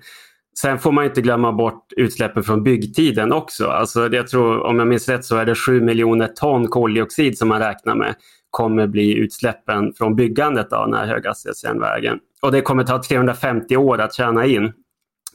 Sen 0.59 0.79
får 0.79 0.91
man 0.91 1.05
inte 1.05 1.21
glömma 1.21 1.51
bort 1.51 1.93
utsläppen 1.97 2.43
från 2.43 2.63
byggtiden 2.63 3.31
också. 3.31 3.67
Alltså 3.67 4.09
jag 4.11 4.27
tror, 4.27 4.59
om 4.63 4.79
jag 4.79 4.87
minns 4.87 5.09
rätt 5.09 5.25
så 5.25 5.37
är 5.37 5.45
det 5.45 5.55
7 5.55 5.81
miljoner 5.81 6.27
ton 6.27 6.67
koldioxid 6.67 7.37
som 7.37 7.47
man 7.47 7.59
räknar 7.59 7.95
med 7.95 8.15
kommer 8.49 8.87
bli 8.87 9.17
utsläppen 9.17 9.93
från 9.93 10.15
byggandet 10.15 10.73
av 10.73 10.85
den 10.89 10.99
här 10.99 11.07
höghastighetsjärnvägen. 11.07 12.19
Och 12.41 12.51
det 12.51 12.61
kommer 12.61 12.83
ta 12.83 13.03
350 13.03 13.77
år 13.77 14.01
att 14.01 14.13
tjäna 14.13 14.45
in 14.45 14.73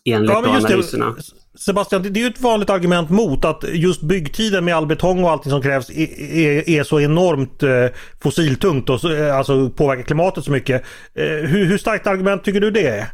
enligt 0.04 0.30
ja, 0.30 0.38
analyserna. 0.38 1.16
Sebastian, 1.58 2.02
det 2.02 2.20
är 2.20 2.22
ju 2.22 2.26
ett 2.26 2.40
vanligt 2.40 2.70
argument 2.70 3.10
mot 3.10 3.44
att 3.44 3.64
just 3.74 4.02
byggtiden 4.02 4.64
med 4.64 4.76
all 4.76 4.86
betong 4.86 5.24
och 5.24 5.30
allting 5.30 5.50
som 5.50 5.62
krävs 5.62 5.90
är, 5.90 6.68
är 6.68 6.82
så 6.82 7.00
enormt 7.00 7.62
eh, 7.62 7.86
fossiltungt 8.22 8.90
och 8.90 9.04
eh, 9.04 9.36
alltså 9.36 9.70
påverkar 9.70 10.02
klimatet 10.02 10.44
så 10.44 10.50
mycket. 10.50 10.82
Eh, 11.14 11.24
hur, 11.24 11.64
hur 11.64 11.78
starkt 11.78 12.06
argument 12.06 12.44
tycker 12.44 12.60
du 12.60 12.70
det 12.70 12.86
är? 12.86 13.06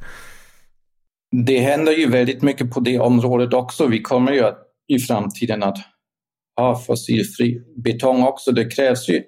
Det 1.46 1.58
händer 1.58 1.92
ju 1.92 2.10
väldigt 2.10 2.42
mycket 2.42 2.70
på 2.70 2.80
det 2.80 2.98
området 2.98 3.54
också. 3.54 3.86
Vi 3.86 4.02
kommer 4.02 4.32
ju 4.32 4.44
att, 4.44 4.58
i 4.88 4.98
framtiden 4.98 5.62
att 5.62 5.78
ha 6.56 6.78
fossilfri 6.78 7.60
betong 7.84 8.22
också. 8.22 8.52
Det 8.52 8.64
krävs 8.64 9.08
ju 9.08 9.22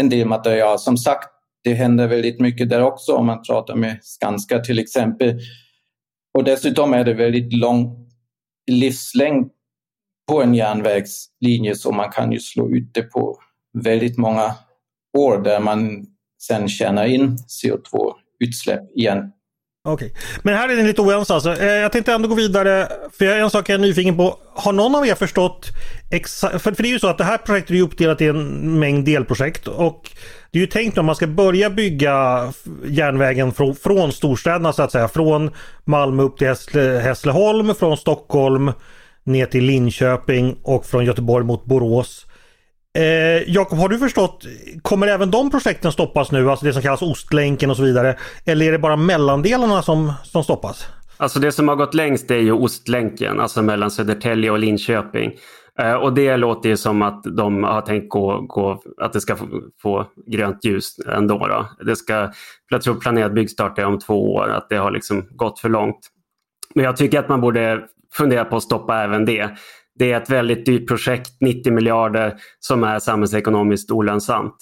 en 0.00 0.08
del 0.08 0.28
material. 0.28 0.78
Som 0.78 0.96
sagt, 0.96 1.28
det 1.64 1.74
händer 1.74 2.08
väldigt 2.08 2.40
mycket 2.40 2.70
där 2.70 2.82
också 2.82 3.12
om 3.12 3.26
man 3.26 3.42
pratar 3.42 3.76
med 3.76 3.98
Skanska 4.02 4.58
till 4.58 4.78
exempel. 4.78 5.40
Och 6.34 6.44
dessutom 6.44 6.92
är 6.92 7.04
det 7.04 7.14
väldigt 7.14 7.52
lång 7.52 8.08
livslängd 8.70 9.50
på 10.28 10.42
en 10.42 10.54
järnvägslinje 10.54 11.74
så 11.74 11.92
man 11.92 12.10
kan 12.10 12.32
ju 12.32 12.40
slå 12.40 12.70
ut 12.70 12.94
det 12.94 13.02
på 13.02 13.38
väldigt 13.72 14.18
många 14.18 14.54
år 15.18 15.38
där 15.42 15.60
man 15.60 16.06
sen 16.42 16.68
tjänar 16.68 17.06
in 17.06 17.36
CO2-utsläpp 17.36 18.90
igen. 18.94 19.32
Okej, 19.84 20.14
men 20.42 20.54
här 20.54 20.68
är 20.68 20.76
ni 20.76 20.82
lite 20.82 21.02
oense 21.02 21.34
alltså. 21.34 21.56
Eh, 21.56 21.66
jag 21.66 21.92
tänkte 21.92 22.12
ändå 22.12 22.28
gå 22.28 22.34
vidare, 22.34 22.88
för 23.18 23.24
jag 23.24 23.38
en 23.38 23.50
sak 23.50 23.68
jag 23.68 23.74
är 23.74 23.78
nyfiken 23.78 24.16
på. 24.16 24.38
Har 24.54 24.72
någon 24.72 24.94
av 24.94 25.06
er 25.06 25.14
förstått 25.14 25.66
exakt, 26.10 26.62
för, 26.62 26.70
det 26.70 26.88
är 26.88 26.92
ju 26.92 26.98
så 26.98 27.08
att 27.08 27.18
det 27.18 27.24
här 27.24 27.38
projektet 27.38 27.76
är 27.76 27.82
uppdelat 27.82 28.20
i 28.20 28.26
en 28.26 28.78
mängd 28.78 29.04
delprojekt 29.04 29.68
och 29.68 30.10
det 30.50 30.58
är 30.58 30.60
ju 30.60 30.66
tänkt 30.66 30.98
om 30.98 31.06
man 31.06 31.14
ska 31.14 31.26
börja 31.26 31.70
bygga 31.70 32.52
järnvägen 32.86 33.52
från, 33.52 33.76
från 33.76 34.12
storstäderna 34.12 34.72
så 34.72 34.82
att 34.82 34.92
säga. 34.92 35.08
Från 35.08 35.50
Malmö 35.84 36.22
upp 36.22 36.38
till 36.38 36.80
Hässleholm, 37.00 37.74
från 37.74 37.96
Stockholm 37.96 38.72
ner 39.24 39.46
till 39.46 39.64
Linköping 39.64 40.56
och 40.62 40.86
från 40.86 41.04
Göteborg 41.04 41.44
mot 41.44 41.64
Borås. 41.64 42.26
Eh, 42.96 43.50
Jakob, 43.50 43.78
har 43.78 43.88
du 43.88 43.98
förstått, 43.98 44.46
kommer 44.82 45.06
även 45.06 45.30
de 45.30 45.50
projekten 45.50 45.92
stoppas 45.92 46.32
nu? 46.32 46.50
Alltså 46.50 46.66
det 46.66 46.72
som 46.72 46.82
kallas 46.82 47.02
Ostlänken 47.02 47.70
och 47.70 47.76
så 47.76 47.82
vidare. 47.82 48.16
Eller 48.44 48.66
är 48.66 48.72
det 48.72 48.78
bara 48.78 48.96
mellandelarna 48.96 49.82
som, 49.82 50.12
som 50.24 50.44
stoppas? 50.44 50.86
Alltså 51.16 51.38
det 51.38 51.52
som 51.52 51.68
har 51.68 51.76
gått 51.76 51.94
längst 51.94 52.30
är 52.30 52.38
ju 52.38 52.52
Ostlänken, 52.52 53.40
alltså 53.40 53.62
mellan 53.62 53.90
Södertälje 53.90 54.50
och 54.50 54.58
Linköping. 54.58 55.32
Eh, 55.78 55.94
och 55.94 56.12
det 56.14 56.36
låter 56.36 56.68
ju 56.68 56.76
som 56.76 57.02
att 57.02 57.22
de 57.22 57.64
har 57.64 57.80
tänkt 57.80 58.08
gå, 58.08 58.40
gå 58.40 58.82
att 59.00 59.12
det 59.12 59.20
ska 59.20 59.36
få, 59.36 59.46
få 59.82 60.06
grönt 60.26 60.64
ljus 60.64 60.98
ändå. 61.06 61.46
Då. 61.46 61.84
Det 61.84 61.96
ska, 61.96 62.30
jag 62.70 62.82
tror 62.82 62.94
planerad 62.94 63.34
byggstart 63.34 63.78
är 63.78 63.84
om 63.84 63.98
två 63.98 64.34
år, 64.34 64.48
att 64.48 64.68
det 64.68 64.76
har 64.76 64.90
liksom 64.90 65.26
gått 65.30 65.60
för 65.60 65.68
långt. 65.68 65.98
Men 66.74 66.84
jag 66.84 66.96
tycker 66.96 67.18
att 67.18 67.28
man 67.28 67.40
borde 67.40 67.80
fundera 68.14 68.44
på 68.44 68.56
att 68.56 68.62
stoppa 68.62 68.96
även 68.96 69.24
det. 69.24 69.50
Det 69.98 70.12
är 70.12 70.20
ett 70.22 70.30
väldigt 70.30 70.66
dyrt 70.66 70.88
projekt, 70.88 71.30
90 71.40 71.72
miljarder, 71.72 72.34
som 72.60 72.84
är 72.84 72.98
samhällsekonomiskt 72.98 73.90
olönsamt. 73.90 74.54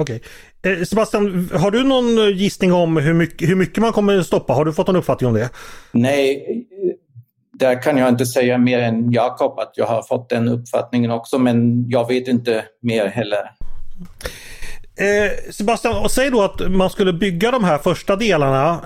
Okej. 0.00 0.22
Okay. 0.60 0.72
Eh, 0.72 0.84
Sebastian, 0.84 1.50
har 1.52 1.70
du 1.70 1.84
någon 1.84 2.36
gissning 2.36 2.72
om 2.72 2.96
hur 2.96 3.14
mycket, 3.14 3.48
hur 3.48 3.56
mycket 3.56 3.78
man 3.78 3.92
kommer 3.92 4.22
stoppa? 4.22 4.52
Har 4.52 4.64
du 4.64 4.72
fått 4.72 4.86
någon 4.86 4.96
uppfattning 4.96 5.28
om 5.28 5.34
det? 5.34 5.50
Nej, 5.92 6.46
där 7.52 7.82
kan 7.82 7.96
jag 7.96 8.08
inte 8.08 8.26
säga 8.26 8.58
mer 8.58 8.78
än 8.78 9.12
Jakob 9.12 9.58
att 9.58 9.72
jag 9.76 9.86
har 9.86 10.02
fått 10.02 10.28
den 10.28 10.48
uppfattningen 10.48 11.10
också, 11.10 11.38
men 11.38 11.88
jag 11.90 12.08
vet 12.08 12.28
inte 12.28 12.64
mer 12.82 13.06
heller. 13.06 13.50
Eh, 14.96 15.52
Sebastian, 15.52 16.08
säg 16.08 16.30
då 16.30 16.42
att 16.42 16.70
man 16.70 16.90
skulle 16.90 17.12
bygga 17.12 17.50
de 17.50 17.64
här 17.64 17.78
första 17.78 18.16
delarna. 18.16 18.80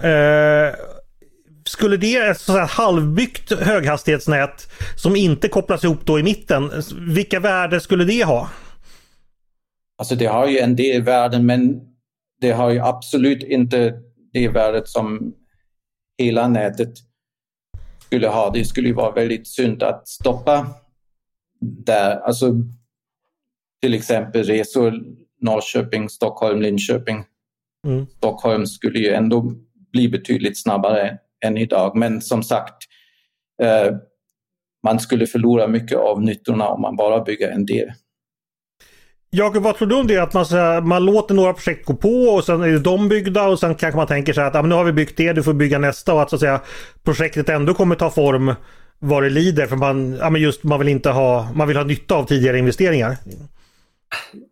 Skulle 1.66 1.96
det 1.96 2.16
ett 2.16 2.40
så 2.40 2.53
här 2.53 2.66
halvbyggt 2.66 3.53
höghastighetsnät 3.53 4.70
som 4.96 5.16
inte 5.16 5.48
kopplas 5.48 5.85
ihop 5.85 6.07
då 6.07 6.18
i 6.18 6.22
mitten, 6.22 6.70
vilka 7.14 7.40
värden 7.40 7.81
skulle 7.81 8.05
det 8.05 8.24
ha? 8.24 8.50
Alltså 9.98 10.14
det 10.14 10.27
har 10.27 10.48
ju 10.48 10.59
en 10.59 10.77
del 10.77 11.03
värden 11.03 11.46
men 11.46 11.81
det 12.40 12.50
har 12.50 12.70
ju 12.70 12.81
absolut 12.81 13.42
inte 13.42 14.00
det 14.33 14.48
värdet 14.48 14.88
som 14.88 15.35
hela 16.18 16.48
nätet 16.48 16.92
skulle 18.07 18.29
ha. 18.29 18.50
Det 18.50 18.64
skulle 18.64 18.88
ju 18.88 18.94
vara 18.94 19.11
väldigt 19.11 19.48
synd 19.48 19.83
att 19.83 20.09
stoppa 20.09 20.66
där. 21.61 22.16
Alltså 22.16 22.55
till 23.83 23.94
exempel 23.94 24.44
resor 24.44 25.05
Norrköping, 25.40 26.09
Stockholm, 26.09 26.62
Linköping. 26.62 27.24
Mm. 27.87 28.07
Stockholm 28.07 28.66
skulle 28.66 28.98
ju 28.98 29.12
ändå 29.12 29.53
bli 29.92 30.09
betydligt 30.09 30.62
snabbare 30.62 31.18
än 31.44 31.57
idag. 31.59 31.96
Men 31.96 32.20
som 32.20 32.42
sagt, 32.42 32.76
eh, 33.62 33.96
man 34.85 35.00
skulle 35.00 35.26
förlora 35.26 35.68
mycket 35.68 35.98
av 35.98 36.22
nyttorna 36.22 36.68
om 36.68 36.80
man 36.80 36.96
bara 36.96 37.20
bygger 37.20 37.50
en 37.50 37.66
del. 37.66 37.92
Jakob, 39.30 39.62
vad 39.62 39.76
tror 39.76 39.88
du 39.88 39.94
om 39.94 40.07
det? 40.07 40.18
Att 40.18 40.35
man, 40.35 40.44
här, 40.44 40.80
man 40.80 41.04
låter 41.04 41.35
några 41.35 41.52
projekt 41.52 41.87
gå 41.87 41.94
på 41.94 42.09
och 42.09 42.44
sen 42.44 42.62
är 42.62 42.78
de 42.78 43.09
byggda 43.09 43.48
och 43.48 43.59
sen 43.59 43.74
kanske 43.74 43.96
man 43.96 44.07
tänker 44.07 44.33
så 44.33 44.40
här 44.40 44.48
att 44.48 44.54
ah, 44.54 44.62
nu 44.62 44.74
har 44.74 44.85
vi 44.85 44.92
byggt 44.92 45.16
det, 45.16 45.33
du 45.33 45.42
får 45.42 45.52
bygga 45.52 45.78
nästa 45.78 46.14
och 46.14 46.22
att, 46.22 46.30
så 46.30 46.37
att 46.37 46.40
säga, 46.40 46.61
projektet 47.04 47.48
ändå 47.48 47.74
kommer 47.74 47.94
ta 47.94 48.11
form 48.11 48.54
vad 48.98 49.22
det 49.22 49.30
lider 49.30 49.66
för 49.66 49.76
man, 49.76 50.16
ja, 50.20 50.30
men 50.30 50.42
just, 50.42 50.64
man, 50.64 50.78
vill 50.78 50.88
inte 50.88 51.11
ha, 51.11 51.48
man 51.54 51.68
vill 51.68 51.76
ha 51.76 51.85
nytta 51.85 52.14
av 52.14 52.24
tidigare 52.24 52.59
investeringar. 52.59 53.16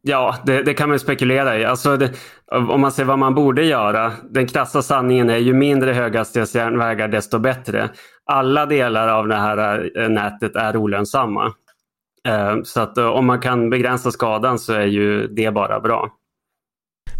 Ja, 0.02 0.36
det, 0.46 0.62
det, 0.62 0.74
kan 0.74 0.88
man 0.88 0.98
spekulera 0.98 1.58
i. 1.58 1.64
Alltså 1.64 1.96
det, 1.96 2.10
om 2.50 2.80
man 2.80 2.92
ser 2.92 3.04
vad 3.04 3.18
man 3.18 3.34
borde 3.34 3.64
göra. 3.64 4.12
Den 4.30 4.46
krassa 4.46 4.82
sanningen 4.82 5.30
är 5.30 5.38
ju 5.38 5.52
mindre 5.54 5.92
höghastighetsjärnvägar 5.92 7.08
desto 7.08 7.38
bättre. 7.38 7.90
Alla 8.26 8.66
delar 8.66 9.08
av 9.08 9.28
det 9.28 9.36
här 9.36 9.90
eh, 9.98 10.08
nätet 10.08 10.56
är 10.56 10.76
olönsamma. 10.76 11.52
Eh, 12.28 12.62
så 12.64 12.80
att 12.80 12.98
eh, 12.98 13.06
om 13.06 13.26
man 13.26 13.40
kan 13.40 13.70
begränsa 13.70 14.10
skadan 14.10 14.58
så 14.58 14.72
är 14.72 14.86
ju 14.86 15.26
det 15.26 15.50
bara 15.50 15.80
bra. 15.80 16.10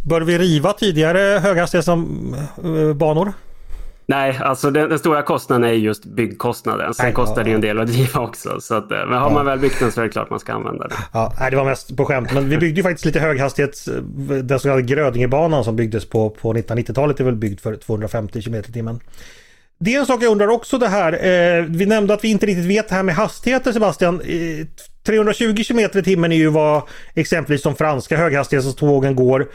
Bör 0.09 0.21
vi 0.21 0.39
riva 0.39 0.73
tidigare 0.73 1.39
höghastighetsbanor? 1.39 3.33
Nej, 4.07 4.39
alltså 4.43 4.71
den, 4.71 4.89
den, 4.89 4.99
stora 4.99 5.23
kostnaden 5.23 5.71
är 5.71 5.73
just 5.73 6.05
byggkostnaden. 6.05 6.95
Sen 6.95 7.07
nej, 7.07 7.15
kostar 7.15 7.45
det 7.45 7.51
ju 7.51 7.55
en 7.55 7.61
del 7.61 7.79
att 7.79 7.87
driva 7.87 8.21
också. 8.21 8.61
Så 8.61 8.75
att, 8.75 8.91
men 8.91 9.13
har 9.13 9.31
man 9.31 9.47
väl 9.47 9.59
byggt 9.59 9.81
den 9.81 9.93
så 9.93 10.01
är 10.01 10.05
det 10.05 10.11
klart 10.11 10.31
man 10.31 10.41
ska 10.41 10.53
använda 10.53 10.89
den. 10.89 10.99
Ja, 11.13 11.33
det 11.51 11.57
var 11.57 11.65
mest 11.65 11.97
på 11.97 12.05
skämt. 12.05 12.33
Men 12.35 12.49
vi 12.49 12.59
byggde 12.59 12.77
ju 12.77 12.83
faktiskt 12.83 13.05
lite 13.05 13.21
höghastighets... 13.21 13.89
Den 14.43 14.59
så 14.59 14.69
kallade 14.69 14.83
Grödingebanan 14.83 15.65
som 15.65 15.77
byggdes 15.77 16.09
på, 16.09 16.31
på 16.31 16.55
1990-talet 16.55 17.21
är 17.21 17.25
väl 17.25 17.37
byggd 17.37 17.61
för 17.61 17.77
250 17.77 18.43
km 18.43 18.55
i 18.55 18.63
timmen. 18.63 19.01
Det 19.85 19.95
är 19.95 20.01
en 20.01 20.07
sak 20.07 20.23
jag 20.23 20.33
undrar 20.33 20.49
också 20.49 20.79
det 20.79 20.89
här. 20.89 21.13
Eh, 21.13 21.65
vi 21.65 21.87
nämnde 21.87 22.15
att 22.15 22.25
vi 22.25 22.29
inte 22.29 22.47
riktigt 22.47 22.65
vet 22.65 22.89
det 22.89 22.95
här 22.95 23.03
med 23.03 23.15
hastigheter 23.15 23.73
Sebastian. 23.73 24.21
Eh, 24.21 24.67
320 25.07 25.65
km 25.65 25.79
i 25.79 26.03
timmen 26.03 26.33
är 26.33 26.37
ju 26.37 26.49
vad 26.49 26.83
exempelvis 27.15 27.63
de 27.63 27.77
franska 27.77 28.17
höghastighetstågen 28.17 29.15
går. 29.15 29.49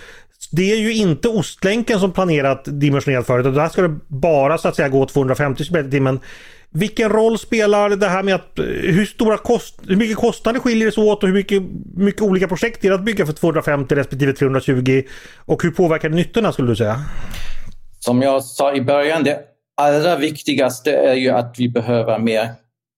Det 0.52 0.72
är 0.72 0.78
ju 0.78 0.94
inte 0.94 1.28
Ostlänken 1.28 2.00
som 2.00 2.12
planerat 2.12 2.62
dimensionerat 2.66 3.26
för 3.26 3.44
det. 3.44 3.52
Där 3.52 3.70
ska 3.70 3.82
det 3.82 4.00
bara 4.08 4.58
så 4.58 4.68
att 4.68 4.76
säga 4.76 4.90
gå 4.90 5.06
250 5.06 5.66
km 5.66 5.88
i 5.88 5.92
timmen. 5.92 6.20
Vilken 6.70 7.10
roll 7.10 7.38
spelar 7.38 7.90
det 7.90 8.08
här 8.08 8.24
med 8.24 8.36
att 8.36 8.60
eh, 8.60 8.66
hur 8.66 9.06
stora 9.06 9.38
kost, 9.38 9.80
hur 9.88 9.96
mycket 9.96 10.18
kostnader 10.18 10.60
skiljer 10.60 10.86
det 10.86 10.92
sig 10.92 11.04
åt 11.04 11.24
och 11.24 11.30
hur 11.30 11.36
mycket, 11.36 11.64
mycket 11.96 12.22
olika 12.22 12.48
projekt 12.48 12.86
är 12.86 12.90
det 12.90 12.96
att 12.96 13.06
bygga 13.06 13.26
för 13.26 13.34
250 13.34 13.96
respektive 13.96 14.34
320 14.34 15.04
och 15.38 15.64
hur 15.64 15.72
påverkar 15.72 16.10
det 16.10 16.16
nyttorna 16.16 16.52
skulle 16.52 16.68
du 16.68 16.76
säga? 16.76 17.02
Som 18.00 18.22
jag 18.22 18.44
sa 18.44 18.76
i 18.76 18.82
början, 18.82 19.24
det 19.24 19.40
allra 19.78 20.16
viktigaste 20.16 20.92
är 20.92 21.14
ju 21.14 21.30
att 21.30 21.56
vi 21.58 21.70
behöver 21.70 22.20
mer 22.20 22.50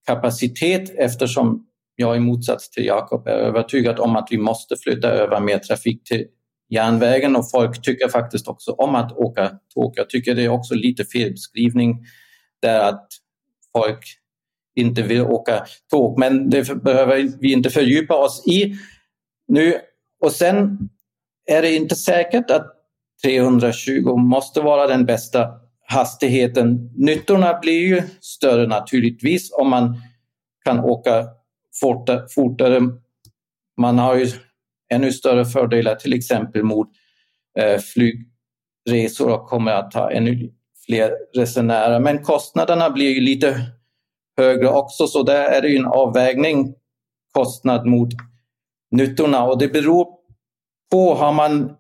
kapacitet 0.08 0.90
eftersom 0.98 1.66
jag 1.96 2.18
i 2.18 2.20
motsats 2.20 2.70
till 2.70 2.86
Jakob 2.86 3.28
är 3.28 3.32
övertygad 3.32 4.00
om 4.00 4.16
att 4.16 4.28
vi 4.32 4.38
måste 4.38 4.76
flytta 4.76 5.08
över 5.08 5.40
mer 5.40 5.58
trafik 5.58 6.04
till 6.04 6.26
järnvägen 6.70 7.36
och 7.36 7.52
folk 7.52 7.82
tycker 7.82 8.08
faktiskt 8.08 8.48
också 8.48 8.72
om 8.72 8.96
att 8.96 9.12
åka 9.12 9.52
tåg. 9.74 9.94
Jag 9.96 10.10
tycker 10.10 10.36
det 10.36 10.44
är 10.44 10.50
också 10.50 10.76
lite 10.76 11.06
fel 11.06 11.32
beskrivning 11.32 12.06
där 12.62 12.80
att 12.80 13.08
folk 13.78 14.06
inte 14.76 15.02
vill 15.02 15.22
åka 15.22 15.66
tåg, 15.92 16.20
men 16.20 16.50
det 16.50 16.84
behöver 16.84 17.32
vi 17.40 17.52
inte 17.54 17.70
fördjupa 17.70 18.16
oss 18.16 18.48
i 18.48 18.76
nu. 19.48 19.76
Och 20.20 20.32
sen 20.32 20.78
är 21.52 21.62
det 21.62 21.76
inte 21.76 21.96
säkert 21.96 22.52
att 22.52 22.68
320 23.24 24.16
måste 24.16 24.62
vara 24.62 24.88
den 24.88 25.06
bästa 25.06 25.48
hastigheten. 25.90 26.90
Nyttorna 26.96 27.60
blir 27.62 27.88
ju 27.88 28.02
större 28.22 28.68
naturligtvis 28.68 29.52
om 29.54 29.70
man 29.70 30.02
kan 30.66 30.80
åka 30.80 31.28
fortare. 32.36 32.82
Man 33.78 33.98
har 33.98 34.16
ju 34.16 34.28
ännu 34.94 35.12
större 35.12 35.46
fördelar 35.46 35.96
till 35.96 36.14
exempel 36.14 36.64
mot 36.64 36.90
eh, 37.60 37.80
flygresor 37.80 39.30
och 39.30 39.48
kommer 39.48 39.72
att 39.72 39.94
ha 39.94 40.12
ännu 40.12 40.52
fler 40.86 41.12
resenärer. 41.36 42.00
Men 42.00 42.24
kostnaderna 42.24 42.90
blir 42.90 43.10
ju 43.10 43.22
lite 43.22 43.62
högre 44.38 44.70
också 44.70 45.08
så 45.08 45.24
där 45.24 45.44
är 45.44 45.62
det 45.62 45.78
en 45.78 45.86
avvägning 45.86 46.74
kostnad 47.34 47.86
mot 47.86 48.10
nyttorna 48.92 49.44
och 49.44 49.58
det 49.58 49.68
beror 49.68 50.08
på, 50.92 51.14
har 51.14 51.34
man 51.34 51.76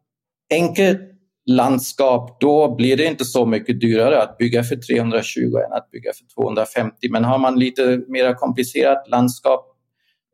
enkelt 0.54 1.09
landskap 1.50 2.42
då 2.42 2.76
blir 2.76 2.98
det 2.98 3.06
inte 3.06 3.26
så 3.26 3.46
mycket 3.46 3.82
dyrare 3.82 4.22
att 4.22 4.38
bygga 4.38 4.64
för 4.64 4.76
320 4.76 5.42
än 5.66 5.74
att 5.74 5.92
bygga 5.92 6.12
för 6.14 6.42
250. 6.42 6.96
Men 7.12 7.24
har 7.24 7.38
man 7.38 7.60
lite 7.60 8.02
mer 8.08 8.34
komplicerat 8.34 9.10
landskap 9.10 9.66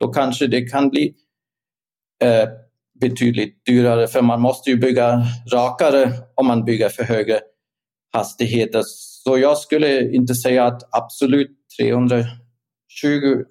då 0.00 0.12
kanske 0.12 0.46
det 0.46 0.60
kan 0.60 0.88
bli 0.88 1.14
eh, 2.22 2.48
betydligt 3.00 3.66
dyrare 3.66 4.06
för 4.06 4.22
man 4.22 4.40
måste 4.40 4.70
ju 4.70 4.76
bygga 4.76 5.22
rakare 5.52 6.12
om 6.34 6.46
man 6.46 6.64
bygger 6.64 6.88
för 6.88 7.02
högre 7.02 7.40
hastigheter. 8.12 8.82
Så 9.24 9.38
jag 9.38 9.58
skulle 9.58 10.12
inte 10.12 10.34
säga 10.34 10.64
att 10.64 10.82
absolut 10.96 11.56
320 11.80 12.26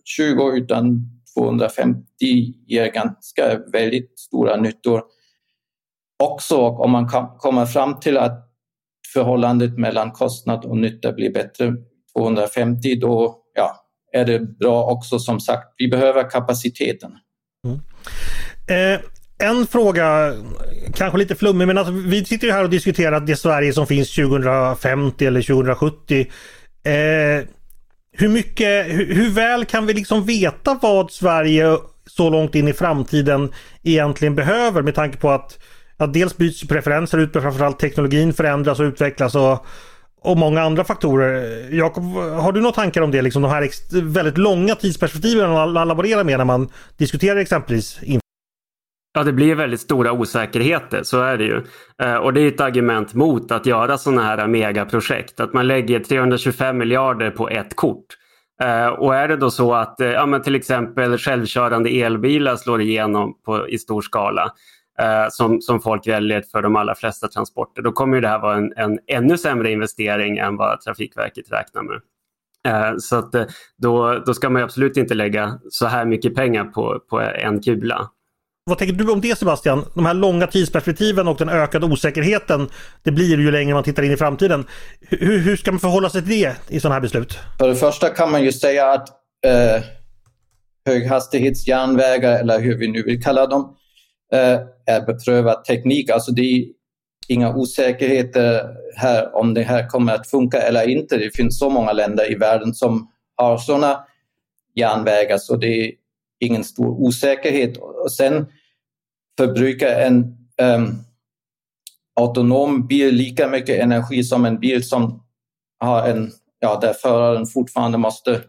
20, 0.04 0.52
utan 0.56 1.10
250 1.38 2.06
ger 2.68 2.92
ganska 2.92 3.60
väldigt 3.72 4.20
stora 4.20 4.56
nyttor 4.56 5.04
också. 6.24 6.58
Om 6.58 6.92
man 6.92 7.10
kan 7.10 7.28
komma 7.38 7.66
fram 7.66 8.00
till 8.00 8.18
att 8.18 8.52
förhållandet 9.14 9.78
mellan 9.78 10.12
kostnad 10.12 10.66
och 10.66 10.78
nytta 10.78 11.12
blir 11.12 11.34
bättre 11.34 11.74
250 12.18 12.96
då 12.96 13.38
ja, 13.56 13.76
är 14.14 14.26
det 14.26 14.40
bra 14.40 14.84
också 14.84 15.20
som 15.20 15.40
sagt. 15.40 15.74
Vi 15.78 15.88
behöver 15.88 16.30
kapaciteten. 16.30 17.12
Mm. 17.66 17.80
Eh, 18.68 19.00
en 19.38 19.68
fråga, 19.68 20.34
kanske 20.94 21.18
lite 21.18 21.36
flummig, 21.36 21.68
men 21.68 21.78
alltså, 21.78 21.94
vi 21.94 22.26
sitter 22.26 22.48
ju 22.48 22.54
här 22.54 22.64
och 22.64 22.70
diskuterar 22.70 23.20
det 23.20 23.36
Sverige 23.36 23.74
som 23.74 23.88
finns 23.88 24.16
2050 24.16 25.26
eller 25.26 25.42
2070. 25.42 26.20
Eh, 26.84 27.48
hur 28.12 28.28
mycket, 28.28 28.86
hur, 28.86 29.16
hur, 29.16 29.30
väl 29.30 29.66
kan 29.66 29.86
vi 29.86 29.94
liksom 29.94 30.26
veta 30.26 30.80
vad 30.82 31.12
Sverige 31.12 31.78
så 32.08 32.30
långt 32.30 32.56
in 32.56 32.68
i 32.68 32.74
framtiden 32.74 33.54
egentligen 33.84 34.36
behöver 34.36 34.82
med 34.82 34.96
tanke 34.96 35.18
på 35.18 35.30
att 35.30 35.60
ja, 35.98 36.08
dels 36.08 36.38
byts 36.38 36.68
preferenser 36.68 37.18
ut, 37.18 37.34
men 37.34 37.44
framförallt 37.44 37.80
teknologin 37.80 38.34
förändras 38.34 38.80
och 38.80 38.84
utvecklas 38.84 39.36
och, 39.36 39.66
och 40.22 40.38
många 40.38 40.62
andra 40.62 40.84
faktorer. 40.84 41.68
Jakob, 41.76 42.04
har 42.16 42.52
du 42.52 42.62
några 42.62 42.76
tankar 42.76 43.02
om 43.02 43.12
det? 43.12 43.22
Liksom 43.22 43.42
de 43.42 43.52
här 43.52 44.02
väldigt 44.02 44.38
långa 44.38 44.76
tidsperspektiven 44.76 45.50
man 45.50 45.74
laborerar 45.88 46.24
med 46.24 46.38
när 46.38 46.46
man 46.46 46.70
diskuterar 46.98 47.40
exempelvis 47.40 48.00
Ja, 49.18 49.24
det 49.24 49.34
blir 49.34 49.56
väldigt 49.56 49.80
stora 49.80 50.12
osäkerheter, 50.12 51.04
så 51.04 51.22
är 51.22 51.38
det 51.38 51.44
ju. 51.44 51.64
Eh, 52.04 52.16
och 52.16 52.34
det 52.34 52.42
är 52.42 52.48
ett 52.48 52.62
argument 52.62 53.14
mot 53.14 53.52
att 53.52 53.66
göra 53.66 53.98
sådana 53.98 54.24
här 54.24 54.48
megaprojekt. 54.48 55.40
Att 55.40 55.54
man 55.54 55.68
lägger 55.68 56.00
325 56.00 56.78
miljarder 56.78 57.32
på 57.32 57.50
ett 57.50 57.76
kort. 57.76 58.06
Eh, 58.64 58.88
och 58.88 59.16
är 59.16 59.28
det 59.28 59.38
då 59.38 59.52
så 59.52 59.74
att 59.74 60.02
eh, 60.02 60.08
ja, 60.08 60.26
men 60.26 60.42
till 60.42 60.56
exempel 60.56 61.18
självkörande 61.18 61.90
elbilar 61.90 62.56
slår 62.56 62.82
igenom 62.82 63.34
på, 63.46 63.70
i 63.70 63.78
stor 63.78 64.02
skala 64.02 64.52
som, 65.30 65.62
som 65.62 65.82
folk 65.82 66.08
väljer 66.08 66.44
för 66.52 66.62
de 66.62 66.76
allra 66.76 66.96
flesta 66.96 67.28
transporter, 67.28 67.82
då 67.82 67.92
kommer 67.92 68.22
det 68.22 68.28
här 68.28 68.40
vara 68.40 68.58
en, 68.58 68.74
en 68.76 69.00
ännu 69.08 69.38
sämre 69.38 69.72
investering 69.72 70.38
än 70.38 70.58
vad 70.58 70.82
Trafikverket 70.82 71.52
räknar 71.52 71.84
med. 71.84 72.02
Så 73.02 73.16
att 73.16 73.32
då, 73.78 74.24
då 74.26 74.34
ska 74.34 74.50
man 74.50 74.64
absolut 74.64 74.98
inte 74.98 75.14
lägga 75.14 75.60
så 75.70 75.86
här 75.86 76.06
mycket 76.06 76.36
pengar 76.36 76.64
på, 76.64 77.00
på 77.10 77.20
en 77.20 77.62
kula. 77.62 78.10
Vad 78.70 78.78
tänker 78.78 78.96
du 78.96 79.12
om 79.12 79.22
det 79.22 79.38
Sebastian? 79.38 79.86
De 79.94 80.06
här 80.06 80.14
långa 80.14 80.48
tidsperspektiven 80.48 81.28
och 81.28 81.38
den 81.38 81.50
ökade 81.50 81.86
osäkerheten 81.86 82.70
det 83.04 83.12
blir 83.12 83.40
ju 83.40 83.52
längre 83.52 83.74
man 83.74 83.84
tittar 83.84 84.04
in 84.04 84.12
i 84.12 84.18
framtiden. 84.18 84.66
Hur, 85.02 85.40
hur 85.40 85.56
ska 85.56 85.72
man 85.72 85.80
förhålla 85.80 86.10
sig 86.10 86.22
till 86.22 86.32
det 86.32 86.56
i 86.68 86.80
sådana 86.80 86.94
här 86.94 87.02
beslut? 87.02 87.40
För 87.60 87.68
det 87.68 87.76
första 87.76 88.10
kan 88.10 88.32
man 88.32 88.44
ju 88.44 88.52
säga 88.52 88.92
att 88.92 89.10
eh, 89.46 89.84
höghastighetsjärnvägar 90.86 92.40
eller 92.40 92.60
hur 92.60 92.78
vi 92.78 92.88
nu 92.88 93.04
vill 93.04 93.24
kalla 93.24 93.48
dem 93.48 93.62
eh, 93.62 93.68
Eh, 94.36 94.60
är 94.86 95.06
beprövad 95.06 95.64
teknik. 95.64 96.10
Alltså 96.10 96.32
det 96.32 96.42
är 96.42 96.66
inga 97.28 97.56
osäkerheter 97.56 98.62
här 98.96 99.36
om 99.36 99.54
det 99.54 99.62
här 99.62 99.88
kommer 99.88 100.14
att 100.14 100.30
funka 100.30 100.62
eller 100.62 100.90
inte. 100.90 101.18
Det 101.18 101.36
finns 101.36 101.60
så 101.60 101.70
många 101.70 101.94
länder 101.94 102.32
i 102.32 102.36
världen 102.36 102.74
som 102.74 103.12
har 103.36 103.58
sådana 103.58 104.06
järnvägar 104.76 105.38
så 105.38 105.56
det 105.56 105.68
är 105.68 105.92
ingen 106.40 106.64
stor 106.64 106.88
osäkerhet. 106.88 107.78
Och 107.78 108.12
sen 108.12 108.46
förbrukar 109.38 110.00
en 110.00 110.38
um, 110.62 111.00
autonom 112.20 112.88
bil 112.88 113.16
lika 113.16 113.48
mycket 113.48 113.80
energi 113.80 114.24
som 114.24 114.46
en 114.46 114.60
bil 114.60 114.88
som 114.88 115.24
har 115.80 116.08
en, 116.08 116.32
ja, 116.60 116.80
där 116.82 116.94
föraren 116.94 117.46
fortfarande 117.46 117.98
måste 117.98 118.42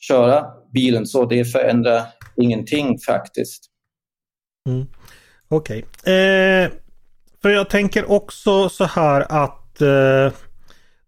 köra 0.00 0.46
bilen. 0.72 1.06
Så 1.06 1.24
det 1.24 1.44
förändrar 1.44 2.02
ingenting 2.36 2.98
faktiskt. 2.98 3.64
Mm. 4.68 4.86
Okej. 5.48 5.84
Okay. 6.02 6.14
Eh, 6.14 6.70
för 7.42 7.50
jag 7.50 7.70
tänker 7.70 8.10
också 8.10 8.68
så 8.68 8.84
här 8.84 9.20
att 9.28 9.80
eh, 9.82 10.32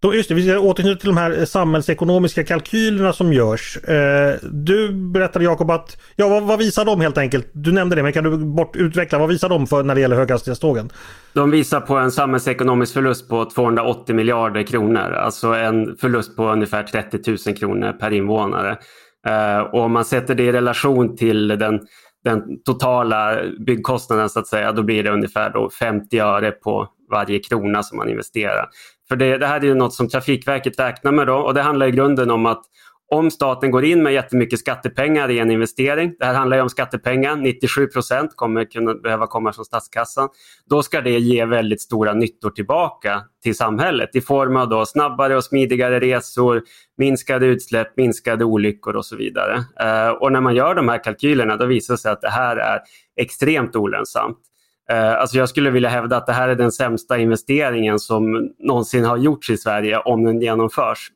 då, 0.02 0.14
just 0.14 0.28
det, 0.28 0.34
vi 0.34 0.48
ska 0.48 0.58
återknyta 0.58 1.00
till 1.00 1.08
de 1.08 1.16
här 1.16 1.44
samhällsekonomiska 1.44 2.44
kalkylerna 2.44 3.12
som 3.12 3.32
görs. 3.32 3.76
Eh, 3.76 4.34
du 4.50 4.92
berättade 4.92 5.44
Jakob 5.44 5.70
att, 5.70 5.96
ja 6.16 6.28
vad, 6.28 6.42
vad, 6.42 6.58
visar 6.58 6.84
de 6.84 7.00
helt 7.00 7.18
enkelt? 7.18 7.50
Du 7.52 7.72
nämnde 7.72 7.96
det, 7.96 8.02
men 8.02 8.12
kan 8.12 8.24
du 8.24 8.38
bort 8.38 8.76
utveckla, 8.76 9.18
vad 9.18 9.28
visar 9.28 9.48
de 9.48 9.66
för 9.66 9.82
när 9.82 9.94
det 9.94 10.00
gäller 10.00 10.16
höghastighetstågen? 10.16 10.90
De 11.32 11.50
visar 11.50 11.80
på 11.80 11.94
en 11.96 12.10
samhällsekonomisk 12.10 12.92
förlust 12.92 13.28
på 13.28 13.44
280 13.44 14.14
miljarder 14.14 14.62
kronor. 14.62 15.12
Alltså 15.12 15.48
en 15.48 15.96
förlust 15.96 16.36
på 16.36 16.48
ungefär 16.48 16.82
30 16.82 17.30
000 17.46 17.56
kronor 17.56 17.92
per 17.92 18.10
invånare. 18.10 18.78
Eh, 19.26 19.60
och 19.60 19.80
om 19.80 19.92
man 19.92 20.04
sätter 20.04 20.34
det 20.34 20.42
i 20.42 20.52
relation 20.52 21.16
till 21.16 21.48
den, 21.48 21.80
den 22.24 22.62
totala 22.62 23.36
byggkostnaden 23.66 24.28
så 24.28 24.38
att 24.38 24.46
säga, 24.46 24.72
då 24.72 24.82
blir 24.82 25.02
det 25.02 25.10
ungefär 25.10 25.50
då 25.50 25.70
50 25.70 26.18
öre 26.18 26.50
på 26.50 26.88
varje 27.10 27.38
krona 27.38 27.82
som 27.82 27.98
man 27.98 28.08
investerar. 28.08 28.68
För 29.08 29.16
det, 29.16 29.38
det 29.38 29.46
här 29.46 29.60
är 29.60 29.64
ju 29.64 29.74
något 29.74 29.94
som 29.94 30.08
Trafikverket 30.08 30.80
räknar 30.80 31.12
med 31.12 31.26
då 31.26 31.34
och 31.34 31.54
det 31.54 31.62
handlar 31.62 31.86
i 31.86 31.90
grunden 31.90 32.30
om 32.30 32.46
att 32.46 32.62
om 33.10 33.30
staten 33.30 33.70
går 33.70 33.84
in 33.84 34.02
med 34.02 34.12
jättemycket 34.12 34.58
skattepengar 34.58 35.30
i 35.30 35.38
en 35.38 35.50
investering, 35.50 36.14
det 36.18 36.24
här 36.24 36.34
handlar 36.34 36.56
ju 36.56 36.62
om 36.62 36.68
skattepengar, 36.68 37.36
97 37.36 37.86
procent 37.86 38.36
kommer 38.36 38.64
kunna 38.64 38.94
behöva 38.94 39.26
komma 39.26 39.52
från 39.52 39.64
statskassan, 39.64 40.28
då 40.66 40.82
ska 40.82 41.00
det 41.00 41.18
ge 41.18 41.44
väldigt 41.44 41.80
stora 41.80 42.14
nyttor 42.14 42.50
tillbaka 42.50 43.22
till 43.42 43.56
samhället 43.56 44.16
i 44.16 44.20
form 44.20 44.56
av 44.56 44.68
då 44.68 44.86
snabbare 44.86 45.36
och 45.36 45.44
smidigare 45.44 46.00
resor, 46.00 46.62
minskade 46.98 47.46
utsläpp, 47.46 47.96
minskade 47.96 48.44
olyckor 48.44 48.96
och 48.96 49.06
så 49.06 49.16
vidare. 49.16 49.64
Eh, 49.80 50.10
och 50.10 50.32
när 50.32 50.40
man 50.40 50.54
gör 50.54 50.74
de 50.74 50.88
här 50.88 51.04
kalkylerna 51.04 51.56
då 51.56 51.66
visar 51.66 51.94
det 51.94 51.98
sig 51.98 52.12
att 52.12 52.20
det 52.20 52.30
här 52.30 52.56
är 52.56 52.80
extremt 53.16 53.76
olönsamt. 53.76 54.38
Eh, 54.90 55.14
alltså 55.14 55.38
jag 55.38 55.48
skulle 55.48 55.70
vilja 55.70 55.88
hävda 55.88 56.16
att 56.16 56.26
det 56.26 56.32
här 56.32 56.48
är 56.48 56.54
den 56.54 56.72
sämsta 56.72 57.18
investeringen 57.18 57.98
som 57.98 58.50
någonsin 58.58 59.04
har 59.04 59.16
gjorts 59.16 59.50
i 59.50 59.56
Sverige 59.56 59.98
om 59.98 60.24
den 60.24 60.40
genomförs 60.40 61.10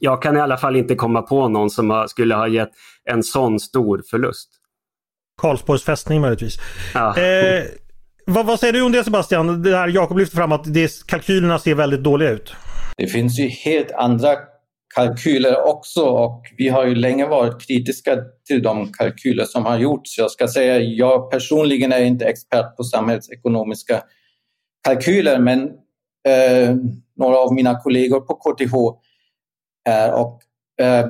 jag 0.00 0.22
kan 0.22 0.36
i 0.36 0.40
alla 0.40 0.56
fall 0.56 0.76
inte 0.76 0.94
komma 0.94 1.22
på 1.22 1.48
någon 1.48 1.70
som 1.70 2.06
skulle 2.08 2.34
ha 2.34 2.48
gett 2.48 2.70
en 3.10 3.22
sån 3.22 3.60
stor 3.60 4.02
förlust. 4.10 4.48
Karlsborgs 5.42 5.84
fästning 5.84 6.20
möjligtvis. 6.20 6.58
Ja. 6.94 7.18
Eh, 7.18 7.64
vad, 8.26 8.46
vad, 8.46 8.60
säger 8.60 8.72
du 8.72 8.82
om 8.82 8.92
det 8.92 9.04
Sebastian? 9.04 9.62
Det 9.62 9.76
här 9.76 9.88
Jakob 9.88 10.18
lyfter 10.18 10.36
fram 10.36 10.52
att 10.52 10.74
det, 10.74 11.06
kalkylerna 11.06 11.58
ser 11.58 11.74
väldigt 11.74 12.02
dåliga 12.02 12.30
ut. 12.30 12.54
Det 12.96 13.06
finns 13.06 13.38
ju 13.38 13.48
helt 13.48 13.92
andra 13.92 14.36
kalkyler 14.94 15.68
också 15.68 16.00
och 16.00 16.42
vi 16.56 16.68
har 16.68 16.86
ju 16.86 16.94
länge 16.94 17.26
varit 17.26 17.66
kritiska 17.66 18.18
till 18.46 18.62
de 18.62 18.92
kalkyler 18.92 19.44
som 19.44 19.64
har 19.64 19.78
gjorts. 19.78 20.18
Jag 20.18 20.30
ska 20.30 20.48
säga, 20.48 20.78
jag 20.78 21.30
personligen 21.30 21.92
är 21.92 22.04
inte 22.04 22.24
expert 22.24 22.76
på 22.76 22.84
samhällsekonomiska 22.84 24.02
kalkyler 24.84 25.38
men 25.38 25.62
eh, 26.28 26.74
några 27.16 27.36
av 27.36 27.54
mina 27.54 27.80
kollegor 27.80 28.20
på 28.20 28.34
KTH 28.34 28.74
Eh, 29.86 30.10
och 30.10 30.42
eh, 30.84 31.06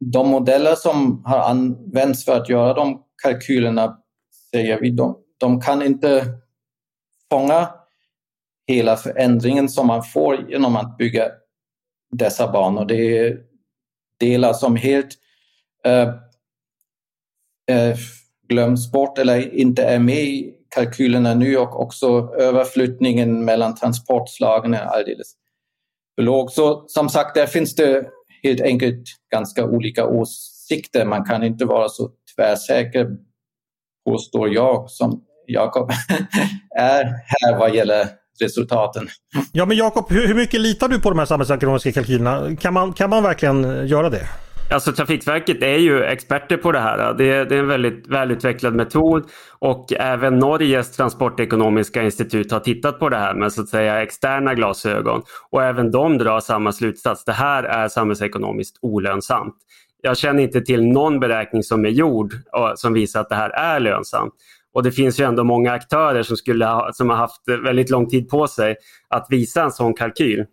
de 0.00 0.28
modeller 0.28 0.74
som 0.74 1.24
har 1.24 1.38
använts 1.38 2.24
för 2.24 2.36
att 2.36 2.48
göra 2.48 2.74
de 2.74 3.02
kalkylerna 3.22 3.98
säger 4.50 4.80
vi, 4.80 4.90
de, 4.90 5.18
de 5.38 5.60
kan 5.60 5.82
inte 5.82 6.24
fånga 7.30 7.68
hela 8.66 8.96
förändringen 8.96 9.68
som 9.68 9.86
man 9.86 10.02
får 10.02 10.50
genom 10.50 10.76
att 10.76 10.96
bygga 10.96 11.28
dessa 12.10 12.52
banor. 12.52 12.84
Det 12.84 13.18
är 13.18 13.38
delar 14.20 14.52
som 14.52 14.76
helt 14.76 15.08
äh, 15.84 16.08
äh, 17.76 17.96
glöms 18.48 18.92
bort 18.92 19.18
eller 19.18 19.54
inte 19.54 19.82
är 19.82 19.98
med 19.98 20.24
i 20.24 20.54
kalkylerna 20.68 21.34
nu 21.34 21.56
och 21.56 21.80
också 21.80 22.34
överflyttningen 22.38 23.44
mellan 23.44 23.74
transportslagen 23.74 24.74
är 24.74 24.82
alldeles 24.82 25.34
låg. 26.22 26.50
Så 26.50 26.84
som 26.86 27.08
sagt, 27.08 27.34
där 27.34 27.46
finns 27.46 27.74
det 27.74 28.04
helt 28.42 28.60
enkelt 28.60 29.02
ganska 29.32 29.64
olika 29.64 30.06
åsikter. 30.06 31.04
Man 31.04 31.24
kan 31.24 31.42
inte 31.42 31.64
vara 31.64 31.88
så 31.88 32.10
tvärsäker, 32.36 33.08
påstår 34.06 34.54
jag, 34.54 34.90
som 34.90 35.22
Jakob 35.46 35.90
är 36.78 37.04
här 37.04 37.58
vad 37.58 37.74
gäller 37.74 38.06
resultaten. 38.40 39.08
Ja 39.52 39.64
men 39.64 39.76
Jakob, 39.76 40.06
hur, 40.08 40.26
hur, 40.26 40.34
mycket 40.34 40.60
litar 40.60 40.88
du 40.88 41.00
på 41.00 41.08
de 41.10 41.18
här 41.18 41.26
samhällsekonomiska 41.26 41.92
kalkylerna? 41.92 42.56
Kan 42.56 42.74
man, 42.74 42.92
kan 42.92 43.10
man 43.10 43.22
verkligen 43.22 43.86
göra 43.88 44.10
det? 44.10 44.28
Alltså 44.70 44.92
Trafikverket 44.92 45.62
är 45.62 45.76
ju 45.78 46.04
experter 46.04 46.56
på 46.56 46.72
det 46.72 46.78
här. 46.78 47.14
Det 47.14 47.32
är, 47.32 47.44
det 47.44 47.54
är 47.56 47.58
en 47.58 47.68
väldigt 47.68 48.06
välutvecklad 48.06 48.74
metod 48.74 49.24
och 49.58 49.92
även 49.92 50.38
Norges 50.38 50.96
transportekonomiska 50.96 52.02
institut 52.02 52.52
har 52.52 52.60
tittat 52.60 52.98
på 52.98 53.08
det 53.08 53.16
här 53.16 53.34
med 53.34 53.52
så 53.52 53.62
att 53.62 53.68
säga 53.68 54.02
externa 54.02 54.54
glasögon 54.54 55.22
och 55.50 55.62
även 55.62 55.90
de 55.90 56.18
drar 56.18 56.40
samma 56.40 56.72
slutsats. 56.72 57.24
Det 57.24 57.32
här 57.32 57.62
är 57.62 57.88
samhällsekonomiskt 57.88 58.78
olönsamt. 58.82 59.54
Jag 60.02 60.16
känner 60.18 60.42
inte 60.42 60.60
till 60.60 60.86
någon 60.86 61.20
beräkning 61.20 61.62
som 61.62 61.84
är 61.84 61.90
gjord 61.90 62.34
som 62.76 62.92
visar 62.92 63.20
att 63.20 63.28
det 63.28 63.34
här 63.34 63.50
är 63.50 63.80
lönsamt. 63.80 64.34
Och 64.74 64.82
det 64.82 64.92
finns 64.92 65.20
ju 65.20 65.24
ändå 65.24 65.44
många 65.44 65.72
aktörer 65.72 66.22
som, 66.22 66.36
skulle 66.36 66.66
ha, 66.66 66.92
som 66.92 67.10
har 67.10 67.16
haft 67.16 67.48
väldigt 67.64 67.90
lång 67.90 68.08
tid 68.08 68.28
på 68.28 68.46
sig 68.46 68.76
att 69.08 69.26
visa 69.30 69.62
en 69.62 69.72
sån 69.72 69.94
kalkyl. 69.94 70.44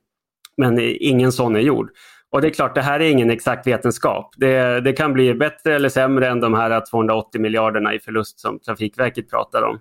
Men 0.58 0.80
ingen 0.80 1.32
sån 1.32 1.56
är 1.56 1.60
gjord. 1.60 1.90
Och 2.36 2.42
det 2.42 2.48
är 2.48 2.52
klart, 2.52 2.76
det 2.76 2.82
här 2.82 3.00
är 3.00 3.10
ingen 3.10 3.30
exakt 3.30 3.68
vetenskap. 3.68 4.34
Det, 4.38 4.82
det 4.82 4.94
kan 4.94 5.14
bli 5.14 5.34
bättre 5.34 5.76
eller 5.76 5.90
sämre 5.90 6.28
än 6.28 6.40
de 6.40 6.54
här 6.54 6.84
280 6.90 7.42
miljarderna 7.42 7.94
i 7.94 8.00
förlust 8.00 8.40
som 8.40 8.60
Trafikverket 8.60 9.30
pratar 9.30 9.62
om. 9.62 9.80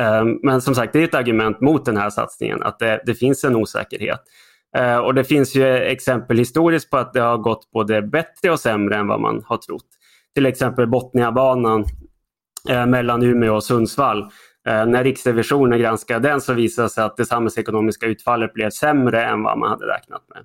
Ehm, 0.00 0.38
men 0.42 0.60
som 0.60 0.74
sagt, 0.74 0.92
det 0.92 0.98
är 0.98 1.04
ett 1.04 1.14
argument 1.14 1.60
mot 1.60 1.84
den 1.84 1.96
här 1.96 2.10
satsningen, 2.10 2.62
att 2.62 2.78
det, 2.78 3.02
det 3.06 3.14
finns 3.14 3.44
en 3.44 3.56
osäkerhet. 3.56 4.20
Ehm, 4.76 5.00
och 5.00 5.14
det 5.14 5.24
finns 5.24 5.54
ju 5.54 5.66
exempel 5.66 6.38
historiskt 6.38 6.90
på 6.90 6.96
att 6.96 7.12
det 7.12 7.20
har 7.20 7.38
gått 7.38 7.70
både 7.70 8.02
bättre 8.02 8.50
och 8.50 8.60
sämre 8.60 8.96
än 8.96 9.06
vad 9.06 9.20
man 9.20 9.42
har 9.46 9.56
trott. 9.56 9.88
Till 10.34 10.46
exempel 10.46 10.86
Botniabanan 10.86 11.84
eh, 12.68 12.86
mellan 12.86 13.22
Umeå 13.22 13.54
och 13.54 13.64
Sundsvall. 13.64 14.30
Ehm, 14.68 14.90
när 14.90 15.04
Riksrevisionen 15.04 15.78
granskade 15.78 16.28
den 16.28 16.40
så 16.40 16.52
visade 16.52 16.86
det 16.86 16.90
sig 16.90 17.04
att 17.04 17.16
det 17.16 17.24
samhällsekonomiska 17.24 18.06
utfallet 18.06 18.52
blev 18.52 18.70
sämre 18.70 19.24
än 19.24 19.42
vad 19.42 19.58
man 19.58 19.70
hade 19.70 19.86
räknat 19.86 20.22
med. 20.34 20.44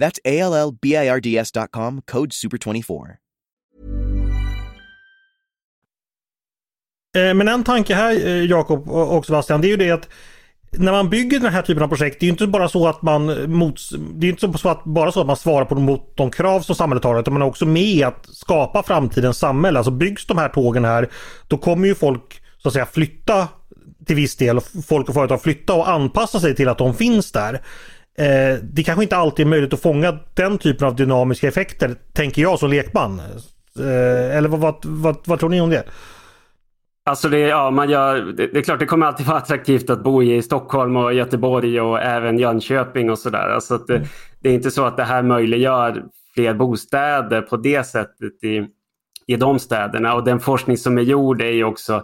That's 0.00 0.18
A-L-L-B-I-R-D-S.com, 0.24 2.02
code 2.06 2.30
SUPER24. 2.30 3.08
Eh, 7.16 7.34
men 7.34 7.48
en 7.48 7.64
tanke 7.64 7.94
här, 7.94 8.26
eh, 8.26 8.44
Jakob 8.44 8.88
och 8.90 9.26
Sebastian, 9.26 9.60
det 9.60 9.66
är 9.66 9.70
ju 9.70 9.76
det 9.76 9.90
att 9.90 10.08
när 10.72 10.92
man 10.92 11.10
bygger 11.10 11.40
den 11.40 11.52
här 11.52 11.62
typen 11.62 11.82
av 11.82 11.88
projekt, 11.88 12.20
det 12.20 12.26
är 12.26 12.30
inte 12.30 12.46
bara 12.46 12.68
så 12.68 12.88
att 12.88 13.02
man 13.02 13.52
mots, 13.52 13.90
det 14.14 14.26
är 14.26 14.30
inte 14.30 14.58
så 14.58 14.68
att, 14.68 14.84
bara 14.84 15.12
så 15.12 15.20
att 15.20 15.26
man 15.26 15.36
svarar 15.36 15.64
på 15.64 15.74
mot 15.74 16.16
de 16.16 16.30
krav 16.30 16.60
som 16.60 16.74
samhället 16.74 17.04
har, 17.04 17.20
utan 17.20 17.32
man 17.32 17.42
är 17.42 17.46
också 17.46 17.66
med 17.66 18.06
att 18.06 18.26
skapa 18.26 18.82
framtidens 18.82 19.38
samhälle. 19.38 19.78
Alltså 19.78 19.90
byggs 19.90 20.26
de 20.26 20.38
här 20.38 20.48
tågen 20.48 20.84
här, 20.84 21.08
då 21.48 21.58
kommer 21.58 21.88
ju 21.88 21.94
folk 21.94 22.42
så 22.58 22.68
att 22.68 22.72
säga 22.72 22.86
flytta 22.86 23.48
till 24.06 24.16
viss 24.16 24.36
del, 24.36 24.60
folk 24.60 25.08
och 25.08 25.14
företag 25.14 25.42
flytta 25.42 25.74
och 25.74 25.88
anpassa 25.88 26.40
sig 26.40 26.54
till 26.54 26.68
att 26.68 26.78
de 26.78 26.94
finns 26.94 27.32
där. 27.32 27.60
Eh, 28.20 28.58
det 28.62 28.82
kanske 28.82 29.02
inte 29.02 29.16
alltid 29.16 29.46
är 29.46 29.50
möjligt 29.50 29.72
att 29.72 29.82
fånga 29.82 30.18
den 30.34 30.58
typen 30.58 30.86
av 30.86 30.96
dynamiska 30.96 31.48
effekter, 31.48 31.94
tänker 32.12 32.42
jag 32.42 32.58
som 32.58 32.70
lekman. 32.70 33.20
Eh, 33.78 34.36
eller 34.36 34.48
vad, 34.48 34.60
vad, 34.60 34.76
vad, 34.84 35.16
vad 35.24 35.40
tror 35.40 35.50
ni 35.50 35.60
om 35.60 35.70
det? 35.70 35.84
Alltså 37.04 37.28
det, 37.28 37.38
ja, 37.38 37.70
man 37.70 37.90
gör, 37.90 38.16
det, 38.16 38.46
det, 38.46 38.58
är 38.58 38.62
klart 38.62 38.78
det 38.78 38.86
kommer 38.86 39.06
alltid 39.06 39.26
vara 39.26 39.38
attraktivt 39.38 39.90
att 39.90 40.04
bo 40.04 40.22
i 40.22 40.42
Stockholm 40.42 40.96
och 40.96 41.14
Göteborg 41.14 41.80
och 41.80 42.00
även 42.00 42.38
Jönköping 42.38 43.10
och 43.10 43.18
sådär. 43.18 43.48
Alltså 43.48 43.78
det, 43.78 43.96
mm. 43.96 44.08
det, 44.40 44.48
är 44.48 44.54
inte 44.54 44.70
så 44.70 44.84
att 44.84 44.96
det 44.96 45.04
här 45.04 45.22
möjliggör 45.22 46.02
fler 46.34 46.54
bostäder 46.54 47.42
på 47.42 47.56
det 47.56 47.86
sättet 47.86 48.44
i, 48.44 48.66
i 49.26 49.36
de 49.36 49.58
städerna. 49.58 50.14
Och 50.14 50.24
den 50.24 50.40
forskning 50.40 50.76
som 50.76 50.98
är 50.98 51.02
gjord 51.02 51.42
är 51.42 51.52
ju 51.52 51.64
också 51.64 52.02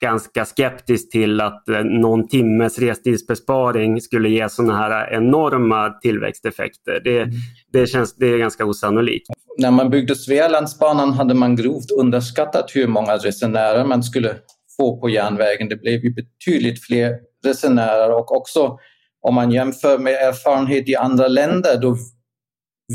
ganska 0.00 0.44
skeptisk 0.44 1.10
till 1.10 1.40
att 1.40 1.68
eh, 1.68 1.84
någon 1.84 2.28
timmes 2.28 2.78
restidsbesparing 2.78 4.00
skulle 4.00 4.28
ge 4.28 4.48
sådana 4.48 4.76
här 4.76 5.14
enorma 5.14 5.90
tillväxteffekter. 5.90 7.00
Det, 7.04 7.18
mm. 7.18 7.34
det, 7.72 7.86
känns, 7.86 8.16
det 8.16 8.26
är 8.26 8.38
ganska 8.38 8.64
osannolikt. 8.64 9.26
När 9.58 9.70
man 9.70 9.90
byggde 9.90 10.14
Svealandsbanan 10.14 11.12
hade 11.12 11.34
man 11.34 11.56
grovt 11.56 11.90
underskattat 11.90 12.70
hur 12.74 12.86
många 12.86 13.16
resenärer 13.16 13.84
man 13.84 14.02
skulle 14.02 14.34
få 14.76 15.00
på 15.00 15.08
järnvägen. 15.08 15.68
Det 15.68 15.76
blev 15.76 16.04
ju 16.04 16.14
betydligt 16.14 16.84
fler 16.84 17.14
resenärer 17.44 18.10
och 18.12 18.36
också 18.36 18.78
om 19.22 19.34
man 19.34 19.50
jämför 19.50 19.98
med 19.98 20.12
erfarenhet 20.12 20.88
i 20.88 20.96
andra 20.96 21.28
länder 21.28 21.78
då 21.80 21.96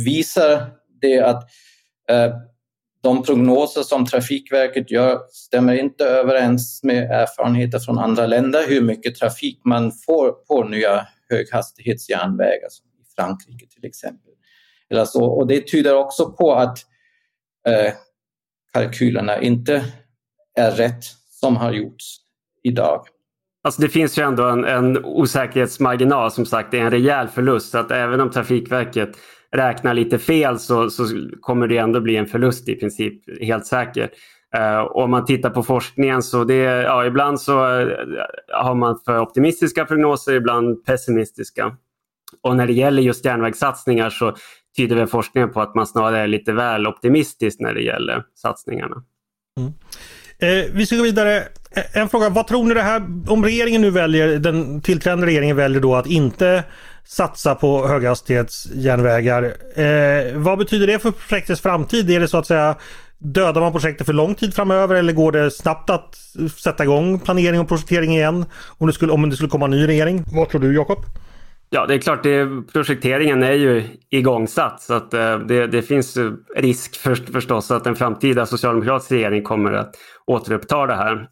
visar 0.06 0.68
det 1.02 1.20
att 1.20 1.44
eh, 2.10 2.34
de 3.04 3.24
prognoser 3.24 3.82
som 3.82 4.06
Trafikverket 4.06 4.92
gör 4.92 5.20
stämmer 5.30 5.74
inte 5.74 6.06
överens 6.06 6.84
med 6.84 7.12
erfarenheter 7.12 7.80
från 7.80 8.00
andra 8.00 8.28
länder 8.28 8.68
hur 8.68 8.82
mycket 8.82 9.16
trafik 9.16 9.62
man 9.66 9.92
får 9.92 10.32
på 10.32 10.64
nya 10.64 11.08
höghastighetsjärnvägar, 11.30 12.70
som 12.70 12.86
i 12.86 13.16
Frankrike 13.16 13.68
till 13.68 13.86
exempel. 13.86 14.34
Eller 14.90 15.06
så. 15.06 15.26
Och 15.26 15.48
det 15.48 15.68
tyder 15.68 15.96
också 15.96 16.32
på 16.32 16.54
att 16.54 16.78
eh, 17.68 17.94
kalkylerna 18.74 19.42
inte 19.42 19.86
är 20.56 20.72
rätt 20.72 21.04
som 21.30 21.58
har 21.58 21.72
gjorts 21.72 22.18
idag. 22.64 23.06
Alltså 23.64 23.82
det 23.82 23.90
finns 23.90 24.18
ju 24.18 24.24
ändå 24.24 24.44
en, 24.44 24.66
en 24.66 25.06
osäkerhetsmarginal 25.06 26.32
som 26.32 26.46
sagt, 26.46 26.72
det 26.72 26.80
är 26.80 26.84
en 26.84 26.92
rejäl 26.92 27.28
förlust. 27.28 27.72
Så 27.72 27.78
att 27.78 27.92
även 27.92 28.22
om 28.22 28.32
Trafikverket 28.32 29.10
räknar 29.56 29.94
lite 29.94 30.20
fel 30.20 30.60
så, 30.60 30.90
så 30.90 31.30
kommer 31.42 31.68
det 31.68 31.78
ändå 31.78 32.02
bli 32.02 32.18
en 32.18 32.28
förlust 32.28 32.70
i 32.70 32.76
princip, 32.76 33.42
helt 33.42 33.66
säkert. 33.66 34.12
Uh, 34.56 34.62
eh, 34.62 34.80
om 34.80 35.12
man 35.12 35.26
tittar 35.26 35.50
på 35.50 35.64
forskningen 35.64 36.24
så 36.24 36.44
det, 36.44 36.56
ja, 36.64 37.06
ibland 37.06 37.42
så 37.42 37.80
eh, 37.80 37.88
har 38.54 38.76
man 38.76 39.00
för 39.06 39.20
optimistiska 39.20 39.86
prognoser, 39.86 40.34
ibland 40.34 40.86
pessimistiska. 40.86 41.78
Och 42.42 42.56
när 42.56 42.68
det 42.68 42.74
gäller 42.74 43.02
just 43.02 43.26
järnvägssatsningar 43.26 44.10
så 44.10 44.36
tyder 44.78 44.96
väl 44.96 45.08
forskningen 45.08 45.52
på 45.52 45.62
att 45.62 45.76
man 45.76 45.88
snarare 45.88 46.20
är 46.20 46.28
lite 46.28 46.54
väl 46.54 46.88
optimistisk 46.88 47.60
när 47.60 47.74
det 47.74 47.82
gäller 47.82 48.24
satsningarna. 48.36 49.04
Mm. 49.60 49.74
Eh, 50.40 50.72
vi 50.74 50.86
ska 50.86 50.96
gå 50.96 51.04
vidare. 51.04 51.44
Eh, 51.76 52.02
en 52.02 52.10
fråga, 52.10 52.30
vad 52.30 52.48
tror 52.48 52.64
ni 52.66 52.74
det 52.74 52.82
här, 52.82 53.02
om 53.28 53.44
regeringen 53.44 53.82
nu 53.82 53.90
väljer, 53.90 54.40
den 54.40 54.82
tillträdande 54.82 55.28
regeringen 55.28 55.56
väljer 55.56 55.82
då 55.82 55.96
att 55.96 56.08
inte 56.08 56.64
satsa 57.04 57.56
på 57.56 57.88
höghastighetsjärnvägar. 57.88 59.44
Eh, 59.76 60.38
vad 60.38 60.58
betyder 60.58 60.88
det 60.88 61.00
för 61.00 61.12
projektets 61.12 61.62
framtid? 61.62 62.10
Är 62.10 62.20
det 62.20 62.28
så 62.28 62.38
att 62.38 62.48
säga 62.48 62.76
Dödar 63.24 63.62
man 63.62 63.72
projektet 63.72 64.08
för 64.08 64.14
lång 64.14 64.36
tid 64.36 64.54
framöver 64.54 64.96
eller 64.96 65.14
går 65.14 65.32
det 65.32 65.52
snabbt 65.52 65.90
att 65.90 66.16
sätta 66.58 66.84
igång 66.84 67.20
planering 67.20 67.60
och 67.60 67.68
projektering 67.68 68.12
igen? 68.12 68.46
Om 68.78 68.88
det 68.88 68.94
skulle, 68.94 69.12
om 69.12 69.30
det 69.30 69.36
skulle 69.36 69.50
komma 69.50 69.66
en 69.66 69.72
ny 69.72 69.88
regering? 69.88 70.24
Vad 70.34 70.50
tror 70.50 70.62
du 70.62 70.76
Jakob? 70.76 70.98
Ja, 71.70 71.86
det 71.86 71.94
är 71.94 71.98
klart, 71.98 72.24
det, 72.24 72.48
projekteringen 72.74 73.44
är 73.44 73.52
ju 73.52 73.84
igångsatt 74.10 74.82
så 74.82 74.94
att 74.94 75.14
eh, 75.14 75.40
det, 75.40 75.68
det 75.68 75.82
finns 75.82 76.18
risk 76.56 76.96
för, 76.96 77.16
förstås 77.16 77.72
att 77.72 77.88
en 77.88 77.96
framtida 77.96 78.46
socialdemokratisk 78.46 79.12
regering 79.12 79.44
kommer 79.44 79.74
att 79.74 79.96
återuppta 80.26 80.86
det 80.86 80.96
här. 80.96 81.28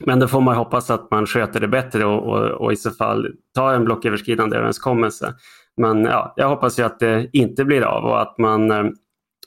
Men 0.00 0.18
då 0.18 0.28
får 0.28 0.40
man 0.40 0.56
hoppas 0.56 0.90
att 0.90 1.10
man 1.10 1.26
sköter 1.26 1.60
det 1.60 1.68
bättre 1.68 2.04
och, 2.04 2.22
och, 2.22 2.50
och 2.50 2.72
i 2.72 2.76
så 2.76 2.90
fall 2.90 3.28
tar 3.54 3.74
en 3.74 3.84
blocköverskridande 3.84 4.56
överenskommelse. 4.56 5.34
Men 5.76 6.04
ja, 6.04 6.34
jag 6.36 6.48
hoppas 6.48 6.78
ju 6.78 6.82
att 6.82 6.98
det 6.98 7.28
inte 7.32 7.64
blir 7.64 7.82
av 7.82 8.04
och 8.04 8.22
att 8.22 8.38
man 8.38 8.70
eh, 8.70 8.84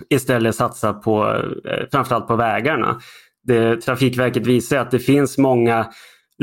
istället 0.10 0.55
satsar 0.55 0.93
på 0.93 1.27
eh, 1.65 1.86
framförallt 1.91 2.27
på 2.27 2.36
vägarna. 2.36 2.99
Det, 3.43 3.81
Trafikverket 3.81 4.47
visar 4.47 4.77
att 4.77 4.91
det 4.91 4.99
finns 4.99 5.38
många 5.38 5.88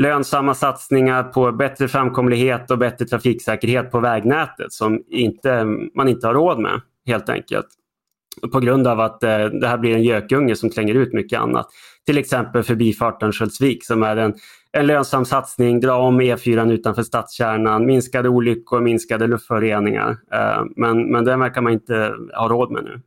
lönsamma 0.01 0.53
satsningar 0.53 1.23
på 1.23 1.51
bättre 1.51 1.87
framkomlighet 1.87 2.71
och 2.71 2.77
bättre 2.77 3.05
trafiksäkerhet 3.05 3.91
på 3.91 3.99
vägnätet 3.99 4.71
som 4.73 5.03
inte, 5.07 5.65
man 5.95 6.07
inte 6.07 6.27
har 6.27 6.33
råd 6.33 6.59
med 6.59 6.81
helt 7.05 7.29
enkelt. 7.29 7.67
På 8.51 8.59
grund 8.59 8.87
av 8.87 8.99
att 8.99 9.23
eh, 9.23 9.45
det 9.45 9.67
här 9.67 9.77
blir 9.77 9.95
en 9.95 10.03
gökunge 10.03 10.55
som 10.55 10.69
tränger 10.69 10.95
ut 10.95 11.13
mycket 11.13 11.39
annat. 11.39 11.67
Till 12.05 12.17
exempel 12.17 12.63
förbifarten 12.63 13.31
Sköldsvik 13.31 13.85
som 13.85 14.03
är 14.03 14.17
en, 14.17 14.33
en 14.71 14.87
lönsam 14.87 15.25
satsning, 15.25 15.79
dra 15.79 15.95
om 15.95 16.21
E4 16.21 16.71
utanför 16.71 17.03
stadskärnan, 17.03 17.85
minskade 17.85 18.29
olyckor, 18.29 18.81
minskade 18.81 19.27
luftföroreningar. 19.27 20.17
Eh, 20.33 20.63
men, 20.75 21.11
men 21.11 21.25
den 21.25 21.39
verkar 21.39 21.61
man 21.61 21.73
inte 21.73 22.13
ha 22.33 22.49
råd 22.49 22.71
med 22.71 22.83
nu. 22.83 23.01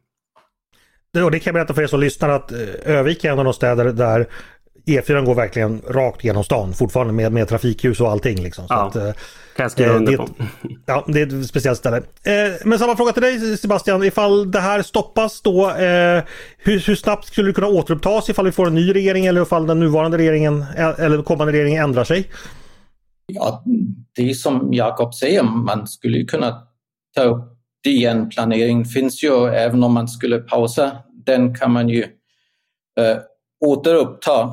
Det 1.12 1.38
kan 1.38 1.40
jag 1.44 1.54
berätta 1.54 1.74
för 1.74 1.82
er 1.82 1.86
som 1.86 2.00
lyssnar 2.00 2.28
att 2.28 2.52
eh, 2.52 2.58
Övik 2.84 3.24
är 3.24 3.32
en 3.32 3.38
av 3.38 3.44
de 3.44 3.54
städer 3.54 3.84
där 3.84 4.26
E4 4.86 5.24
går 5.24 5.34
verkligen 5.34 5.82
rakt 5.88 6.24
genom 6.24 6.44
stan 6.44 6.72
fortfarande 6.72 7.12
med, 7.12 7.32
med 7.32 7.48
trafikljus 7.48 8.00
och 8.00 8.10
allting. 8.10 8.42
Liksom. 8.42 8.68
Så 8.68 8.74
ja, 8.74 8.86
att, 8.86 8.96
eh, 8.96 9.12
kan 9.56 9.64
jag 9.64 9.70
skriva 9.70 9.92
under 9.92 10.16
på. 10.16 10.28
Ja, 10.86 11.04
det 11.08 11.20
är 11.20 11.40
ett 11.40 11.46
speciellt 11.46 11.78
ställe. 11.78 11.96
Eh, 11.96 12.52
men 12.64 12.78
samma 12.78 12.96
fråga 12.96 13.12
till 13.12 13.22
dig 13.22 13.56
Sebastian. 13.56 14.02
Ifall 14.02 14.50
det 14.50 14.60
här 14.60 14.82
stoppas 14.82 15.40
då, 15.40 15.70
eh, 15.70 16.22
hur, 16.58 16.86
hur, 16.86 16.94
snabbt 16.94 17.26
skulle 17.26 17.48
det 17.48 17.52
kunna 17.52 17.66
återupptas 17.66 18.28
ifall 18.28 18.44
vi 18.44 18.52
får 18.52 18.66
en 18.66 18.74
ny 18.74 18.94
regering 18.94 19.26
eller 19.26 19.42
ifall 19.42 19.66
den 19.66 19.80
nuvarande 19.80 20.18
regeringen 20.18 20.64
eller 20.98 21.22
kommande 21.22 21.52
regeringen 21.52 21.84
ändrar 21.84 22.04
sig? 22.04 22.30
Ja, 23.26 23.64
det 24.16 24.30
är 24.30 24.34
som 24.34 24.68
Jakob 24.72 25.14
säger, 25.14 25.42
man 25.42 25.86
skulle 25.86 26.24
kunna 26.24 26.62
ta 27.14 27.22
upp 27.22 27.58
det 27.82 27.90
igen. 27.90 28.28
Planering 28.28 28.84
finns 28.84 29.24
ju, 29.24 29.48
även 29.48 29.82
om 29.82 29.92
man 29.92 30.08
skulle 30.08 30.38
pausa 30.38 30.92
den 31.26 31.54
kan 31.54 31.72
man 31.72 31.88
ju 31.88 32.02
eh, 33.00 33.18
återuppta 33.64 34.50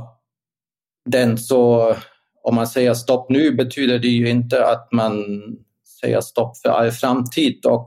den. 1.05 1.37
Så 1.37 1.95
om 2.43 2.55
man 2.55 2.67
säger 2.67 2.93
stopp 2.93 3.29
nu 3.29 3.51
betyder 3.51 3.99
det 3.99 4.07
ju 4.07 4.29
inte 4.29 4.65
att 4.65 4.87
man 4.91 5.23
säger 6.01 6.21
stopp 6.21 6.57
för 6.57 6.69
all 6.69 6.91
framtid. 6.91 7.65
Och 7.65 7.85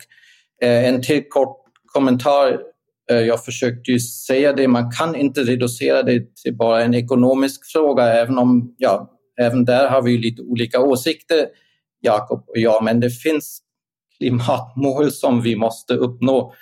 eh, 0.63 0.89
en 0.89 1.03
till 1.03 1.29
kort 1.29 1.63
kommentar. 1.87 2.59
Eh, 3.11 3.21
jag 3.21 3.45
försökte 3.45 3.91
ju 3.91 4.01
säga 4.01 4.53
det, 4.53 4.69
man 4.69 4.91
kan 4.91 5.17
inte 5.17 5.41
reducera 5.41 6.03
det 6.03 6.35
till 6.35 6.57
bara 6.57 6.83
en 6.83 6.95
ekonomisk 6.95 7.73
fråga, 7.73 8.03
även 8.03 8.39
om, 8.39 8.75
ja, 8.79 9.11
även 9.41 9.65
där 9.65 9.89
har 9.89 10.03
vi 10.03 10.19
lite 10.19 10.43
olika 10.43 10.81
åsikter, 10.81 11.47
Jakob 12.01 12.45
och 12.49 12.59
jag, 12.59 12.85
men 12.85 13.01
det 13.01 13.11
finns 13.11 13.61
klimatmål 14.19 15.13
som 15.13 15.43
vi 15.43 15.57
måste 15.57 15.95
uppnå 15.95 16.55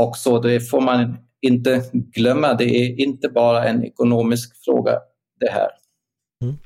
också. 0.00 0.38
Det 0.38 0.60
får 0.60 0.80
man 0.80 1.16
inte 1.42 1.82
glömma. 1.92 2.54
Det 2.54 2.64
är 2.64 3.00
inte 3.00 3.28
bara 3.28 3.68
en 3.68 3.84
ekonomisk 3.84 4.64
fråga 4.64 4.98
det 5.44 5.52
här. 5.52 5.68
Mm. 6.42 6.56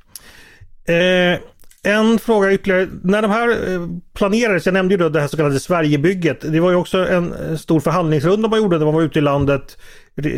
Eh, 0.87 1.39
en 1.83 2.19
fråga 2.19 2.53
ytterligare. 2.53 2.87
När 3.03 3.21
de 3.21 3.31
här 3.31 3.49
eh, 3.49 3.87
planerades, 4.13 4.65
jag 4.65 4.73
nämnde 4.73 4.93
ju 4.93 4.97
då 4.97 5.09
det 5.09 5.21
här 5.21 5.27
så 5.27 5.37
kallade 5.37 5.59
Sverigebygget. 5.59 6.41
Det 6.41 6.59
var 6.59 6.69
ju 6.69 6.75
också 6.75 7.07
en 7.07 7.33
eh, 7.33 7.55
stor 7.55 7.79
förhandlingsrunda 7.79 8.49
man 8.49 8.59
gjorde 8.59 8.77
när 8.77 8.85
man 8.85 8.93
var 8.93 9.01
ute 9.01 9.19
i 9.19 9.21
landet. 9.21 9.77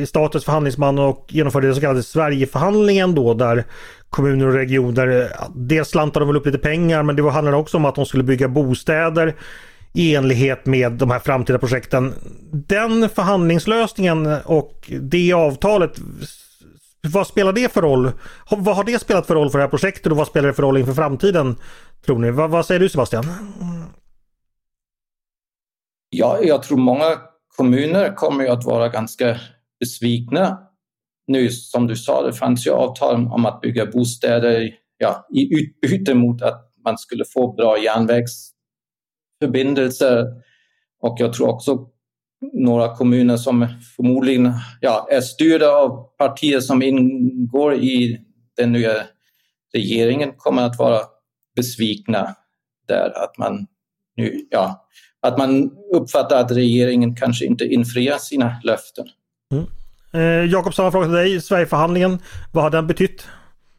Statens 0.06 0.45
förhandlingsman 0.45 0.99
och 0.99 1.25
genomförde 1.30 1.67
den 1.67 1.75
så 1.75 1.82
kallade 1.82 2.04
Sverigeförhandlingen 2.04 3.15
då 3.15 3.34
där 3.34 3.63
kommuner 4.10 4.47
och 4.47 4.54
regioner, 4.54 5.21
eh, 5.21 5.47
dels 5.56 5.89
slantade 5.89 6.25
de 6.25 6.28
väl 6.28 6.38
upp 6.38 6.45
lite 6.45 6.58
pengar 6.58 7.04
men 7.04 7.15
det 7.15 7.32
handlade 7.32 7.58
också 7.58 7.78
om 7.78 7.86
att 7.86 7.95
de 7.95 8.06
skulle 8.06 8.23
bygga 8.23 8.47
bostäder 8.47 9.36
i 9.93 10.15
enlighet 10.15 10.65
med 10.65 10.91
de 10.91 11.12
här 11.12 11.19
framtida 11.19 11.60
projekten. 11.60 12.13
Den 12.52 13.10
förhandlingslösningen 13.10 14.38
och 14.45 14.91
det 15.02 15.34
avtalet, 15.34 15.91
vad 17.01 17.27
spelar 17.27 17.53
det 17.53 17.73
för 17.73 17.81
roll? 17.81 18.12
Vad 18.51 18.75
har 18.75 18.83
det 18.83 18.99
spelat 18.99 19.27
för 19.27 19.35
roll 19.35 19.49
för 19.49 19.57
det 19.57 19.63
här 19.63 19.69
projektet 19.69 20.12
och 20.12 20.17
vad 20.17 20.27
spelar 20.27 20.47
det 20.47 20.53
för 20.53 20.63
roll 20.63 20.77
inför 20.77 20.93
framtiden? 20.93 21.55
Tror 22.05 22.19
ni? 22.19 22.31
Vad, 22.31 22.49
vad 22.49 22.65
säger 22.65 22.79
du 22.79 22.89
Sebastian? 22.89 23.25
Ja, 26.09 26.39
jag 26.41 26.63
tror 26.63 26.77
många 26.77 27.17
kommuner 27.57 28.15
kommer 28.15 28.45
att 28.45 28.65
vara 28.65 28.89
ganska 28.89 29.38
besvikna. 29.79 30.59
Nu 31.27 31.49
som 31.49 31.88
du 31.88 31.95
sa, 31.95 32.23
det 32.23 32.33
fanns 32.33 32.67
ju 32.67 32.71
avtal 32.71 33.15
om 33.15 33.45
att 33.45 33.62
bygga 33.62 33.85
bostäder 33.85 34.69
ja, 34.97 35.27
i 35.33 35.59
utbyte 35.59 36.13
mot 36.13 36.41
att 36.41 36.71
man 36.85 36.97
skulle 36.97 37.25
få 37.25 37.53
bra 37.53 37.77
järnvägsförbindelser. 37.77 40.25
Och 41.01 41.15
jag 41.19 41.33
tror 41.33 41.49
också 41.49 41.89
några 42.54 42.95
kommuner 42.95 43.38
som 43.38 43.67
förmodligen 43.95 44.54
ja, 44.82 45.08
är 45.12 45.21
styrda 45.21 45.71
av 45.71 46.04
partier 46.17 46.60
som 46.60 46.82
ingår 46.82 47.73
i 47.75 48.19
den 48.58 48.71
nya 48.71 48.93
regeringen 49.73 50.32
kommer 50.38 50.62
att 50.62 50.80
vara 50.80 50.99
besvikna 51.56 52.36
där 52.88 53.23
att 53.23 53.38
man 53.38 53.67
nu, 54.15 54.47
ja, 54.49 54.88
att 55.21 55.38
man 55.38 55.71
uppfattar 55.93 56.41
att 56.41 56.52
regeringen 56.52 57.15
kanske 57.15 57.45
inte 57.45 57.65
infriar 57.65 58.17
sina 58.17 58.56
löften. 58.63 59.06
Mm. 59.52 59.65
Eh, 60.13 60.52
Jakob, 60.52 60.73
samma 60.73 60.91
fråga 60.91 61.06
till 61.06 61.13
dig. 61.13 61.41
Sverigeförhandlingen, 61.41 62.19
vad 62.54 62.63
har 62.63 62.71
den 62.71 62.88
betytt? 62.88 63.28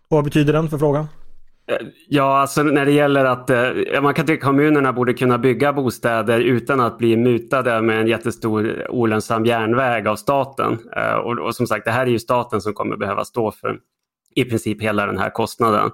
Och 0.09 0.17
vad 0.17 0.25
betyder 0.25 0.53
den 0.53 0.69
för 0.69 0.79
frågan? 0.79 1.07
Ja, 2.09 2.39
alltså 2.39 2.63
när 2.63 2.87
det 2.87 2.93
gäller 2.93 3.25
att 3.25 3.51
eh, 3.51 4.03
man 4.03 4.15
kan 4.15 4.27
tycka 4.27 4.39
att 4.39 4.45
kommunerna 4.45 4.93
borde 4.93 5.15
kunna 5.15 5.39
bygga 5.39 5.73
bostäder 5.73 6.41
utan 6.41 6.81
att 6.81 6.99
bli 6.99 7.17
mutade 7.17 7.83
med 7.83 8.01
en 8.01 8.07
jättestor 8.07 8.91
olönsam 8.91 9.47
järnväg 9.47 10.07
av 10.09 10.17
staten. 10.17 10.79
Eh, 10.97 11.15
och, 11.15 11.39
och, 11.39 11.55
som 11.55 11.67
sagt, 11.67 11.85
det 11.85 11.91
här 11.91 12.07
är 12.07 12.11
ju 12.11 12.19
staten 12.19 12.61
som 12.61 12.75
kommer 12.75 12.97
behöva 12.97 13.25
stå 13.25 13.51
för 13.51 13.79
i 14.35 14.45
princip 14.45 14.83
hela 14.83 15.07
den 15.07 15.19
här 15.19 15.31
kostnaden. 15.31 15.91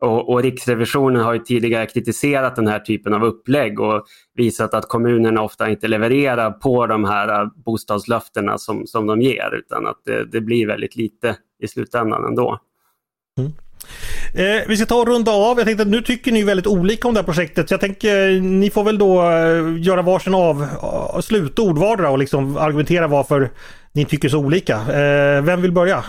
Och, 0.00 0.28
och, 0.28 0.42
Riksrevisionen 0.42 1.22
har 1.22 1.32
ju 1.32 1.38
tidigare 1.38 1.86
kritiserat 1.86 2.56
den 2.56 2.66
här 2.66 2.78
typen 2.78 3.14
av 3.14 3.24
upplägg 3.24 3.80
och 3.80 4.06
visat 4.34 4.74
att 4.74 4.88
kommunerna 4.88 5.42
ofta 5.42 5.70
inte 5.70 5.88
levererar 5.88 6.50
på 6.50 6.86
de 6.86 7.04
här 7.04 7.42
eh, 7.42 7.48
bostadslöftena 7.64 8.58
som, 8.58 8.86
som 8.86 9.06
de 9.06 9.20
ger 9.20 9.54
utan 9.54 9.86
att 9.86 10.00
det, 10.04 10.24
det 10.24 10.40
blir 10.40 10.66
väldigt 10.66 10.96
lite 10.96 11.36
i 11.62 11.68
slutändan 11.68 12.24
ändå. 12.24 12.58
Mm. 13.38 13.52
Eh, 14.34 14.68
vi 14.68 14.76
ska 14.76 14.86
ta 14.86 15.00
och 15.00 15.08
runda 15.08 15.32
av. 15.32 15.58
Jag 15.58 15.66
tänkte 15.66 15.82
att 15.82 15.88
nu 15.88 16.02
tycker 16.02 16.32
ni 16.32 16.42
väldigt 16.42 16.66
olika 16.66 17.08
om 17.08 17.14
det 17.14 17.20
här 17.20 17.24
projektet. 17.24 17.68
Så 17.68 17.72
jag 17.72 17.80
tänker 17.80 18.40
ni 18.40 18.70
får 18.70 18.84
väl 18.84 18.98
då 18.98 19.22
eh, 19.22 19.82
göra 19.82 20.02
varsin 20.02 20.34
av 20.34 20.62
uh, 20.62 21.20
slutord 21.20 21.78
vardera 21.78 22.10
och 22.10 22.18
liksom 22.18 22.56
argumentera 22.56 23.06
varför 23.06 23.50
ni 23.92 24.04
tycker 24.04 24.28
så 24.28 24.38
olika. 24.38 24.74
Eh, 24.76 25.42
vem 25.42 25.62
vill 25.62 25.72
börja? 25.72 26.04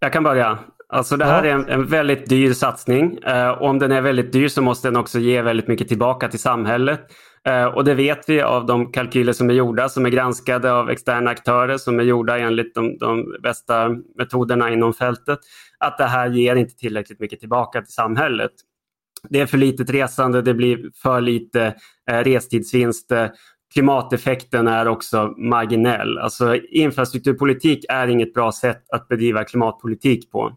Jag 0.00 0.12
kan 0.12 0.22
börja. 0.22 0.58
Alltså 0.92 1.16
det 1.16 1.24
här 1.24 1.44
ja. 1.44 1.50
är 1.50 1.54
en, 1.54 1.68
en, 1.68 1.86
väldigt 1.86 2.28
dyr 2.28 2.52
satsning. 2.52 3.18
Eh, 3.18 3.62
om 3.62 3.78
den 3.78 3.92
är 3.92 4.00
väldigt 4.00 4.32
dyr 4.32 4.48
så 4.48 4.62
måste 4.62 4.88
den 4.88 4.96
också 4.96 5.18
ge 5.18 5.42
väldigt 5.42 5.68
mycket 5.68 5.88
tillbaka 5.88 6.28
till 6.28 6.38
samhället. 6.38 7.00
Eh, 7.48 7.64
och 7.64 7.84
det 7.84 7.94
vet 7.94 8.28
vi 8.28 8.42
av 8.42 8.66
de 8.66 8.92
kalkyler 8.92 9.32
som 9.32 9.50
är 9.50 9.54
gjorda, 9.54 9.88
som 9.88 10.06
är 10.06 10.10
granskade 10.10 10.72
av 10.72 10.90
externa 10.90 11.30
aktörer, 11.30 11.78
som 11.78 12.00
är 12.00 12.04
gjorda 12.04 12.38
enligt 12.38 12.74
de, 12.74 12.98
de 12.98 13.36
bästa 13.42 13.88
metoderna 14.18 14.70
inom 14.70 14.92
fältet, 14.92 15.38
att 15.80 15.98
det 15.98 16.04
här 16.04 16.30
ger 16.30 16.56
inte 16.56 16.76
tillräckligt 16.76 17.20
mycket 17.20 17.40
tillbaka 17.40 17.82
till 17.82 17.92
samhället. 17.92 18.52
Det 19.28 19.40
är 19.40 19.46
för 19.46 19.58
litet 19.58 19.90
resande, 19.90 20.42
det 20.42 20.54
blir 20.54 20.90
för 20.94 21.20
lite 21.20 21.74
eh, 22.10 22.18
restidsvinster. 22.18 23.30
Klimateffekten 23.72 24.68
är 24.68 24.88
också 24.88 25.26
marginell. 25.26 26.18
Alltså, 26.18 26.56
infrastrukturpolitik 26.56 27.84
är 27.88 28.08
inget 28.08 28.34
bra 28.34 28.52
sätt 28.52 28.82
att 28.88 29.08
bedriva 29.08 29.44
klimatpolitik 29.44 30.30
på. 30.30 30.56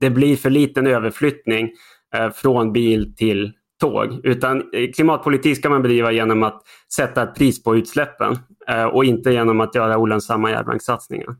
Det 0.00 0.10
blir 0.10 0.36
för 0.36 0.50
liten 0.50 0.86
överflyttning 0.86 1.70
eh, 2.14 2.30
från 2.30 2.72
bil 2.72 3.14
till 3.16 3.52
tåg. 3.80 4.20
Utan 4.24 4.74
eh, 4.74 4.90
klimatpolitik 4.94 5.56
ska 5.58 5.70
man 5.70 5.82
bedriva 5.82 6.12
genom 6.12 6.42
att 6.42 6.62
sätta 6.94 7.22
ett 7.22 7.34
pris 7.34 7.62
på 7.62 7.76
utsläppen 7.76 8.38
eh, 8.68 8.84
och 8.84 9.04
inte 9.04 9.32
genom 9.32 9.60
att 9.60 9.74
göra 9.74 9.98
olönsamma 9.98 10.50
järnvägssatsningar. 10.50 11.36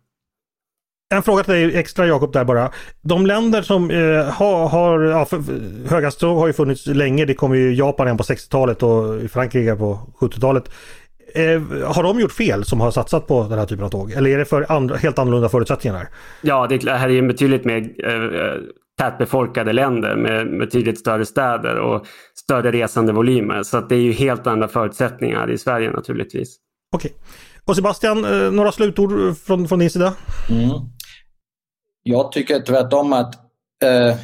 En 1.15 1.23
fråga 1.23 1.45
till 1.45 1.55
dig 1.55 1.77
extra 1.77 2.07
Jakob 2.07 2.33
där 2.33 2.45
bara. 2.45 2.71
De 3.03 3.27
länder 3.27 3.63
som 3.63 3.91
eh, 3.91 4.25
har, 4.25 4.69
har 4.69 5.03
ja, 5.03 5.27
höghastighetståg 5.89 6.39
har 6.39 6.47
ju 6.47 6.53
funnits 6.53 6.87
länge. 6.87 7.25
Det 7.25 7.35
kom 7.35 7.55
ju 7.55 7.75
Japan 7.75 8.07
igen 8.07 8.17
på 8.17 8.23
60-talet 8.23 8.83
och 8.83 9.31
Frankrike 9.31 9.77
på 9.77 10.01
70-talet. 10.21 10.71
Eh, 11.35 11.63
har 11.85 12.03
de 12.03 12.21
gjort 12.21 12.33
fel 12.33 12.65
som 12.65 12.81
har 12.81 12.91
satsat 12.91 13.27
på 13.27 13.43
den 13.43 13.59
här 13.59 13.67
typen 13.67 13.85
av 13.85 13.91
tåg? 13.91 14.13
Eller 14.13 14.31
är 14.31 14.39
det 14.39 14.45
för 14.45 14.73
andra, 14.73 14.97
helt 14.97 15.19
annorlunda 15.19 15.49
förutsättningar? 15.49 15.97
Här? 15.97 16.09
Ja, 16.43 16.67
det 16.67 16.91
här 16.91 17.09
är 17.09 17.13
ju 17.13 17.29
betydligt 17.29 17.65
mer 17.65 17.81
eh, 18.07 18.61
tätbefolkade 18.99 19.73
länder 19.73 20.17
med, 20.17 20.47
med 20.47 20.59
betydligt 20.59 20.99
större 20.99 21.27
städer 21.27 21.79
och 21.79 22.07
större 22.35 22.73
resandevolymer. 22.73 23.63
Så 23.63 23.77
att 23.77 23.89
det 23.89 23.95
är 23.95 24.01
ju 24.01 24.13
helt 24.13 24.47
andra 24.47 24.69
förutsättningar 24.69 25.51
i 25.51 25.59
Sverige 25.59 25.91
naturligtvis. 25.91 26.57
Okej. 26.95 27.15
Och 27.65 27.77
Sebastian, 27.77 28.25
eh, 28.25 28.53
några 28.53 28.73
slutord 28.73 29.37
från, 29.39 29.69
från 29.69 29.79
din 29.79 29.91
sida? 29.91 30.15
Mm. 30.51 30.71
Jag 32.11 32.33
tycker 32.33 32.61
tvärtom 32.61 33.13
att 33.13 33.35
eh, 33.85 34.17